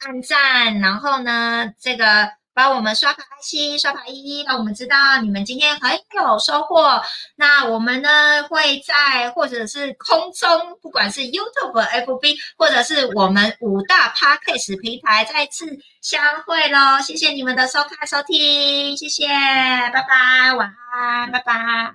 [0.00, 2.30] 按赞，然后呢这个。
[2.56, 7.02] 帮我们刷卡爱心，刷卡一，让我们知道你们今天很有收获。
[7.34, 15.66] 那我们呢会在或者是空中，不管是 YouTube、FB，或者是我们五大 Podcast 平台再次
[16.00, 17.00] 相会喽。
[17.02, 21.92] 谢谢你们的收看收听，谢谢，拜拜，晚安，拜拜，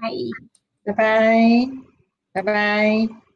[0.84, 1.69] 拜拜，
[2.34, 3.28] 拜拜。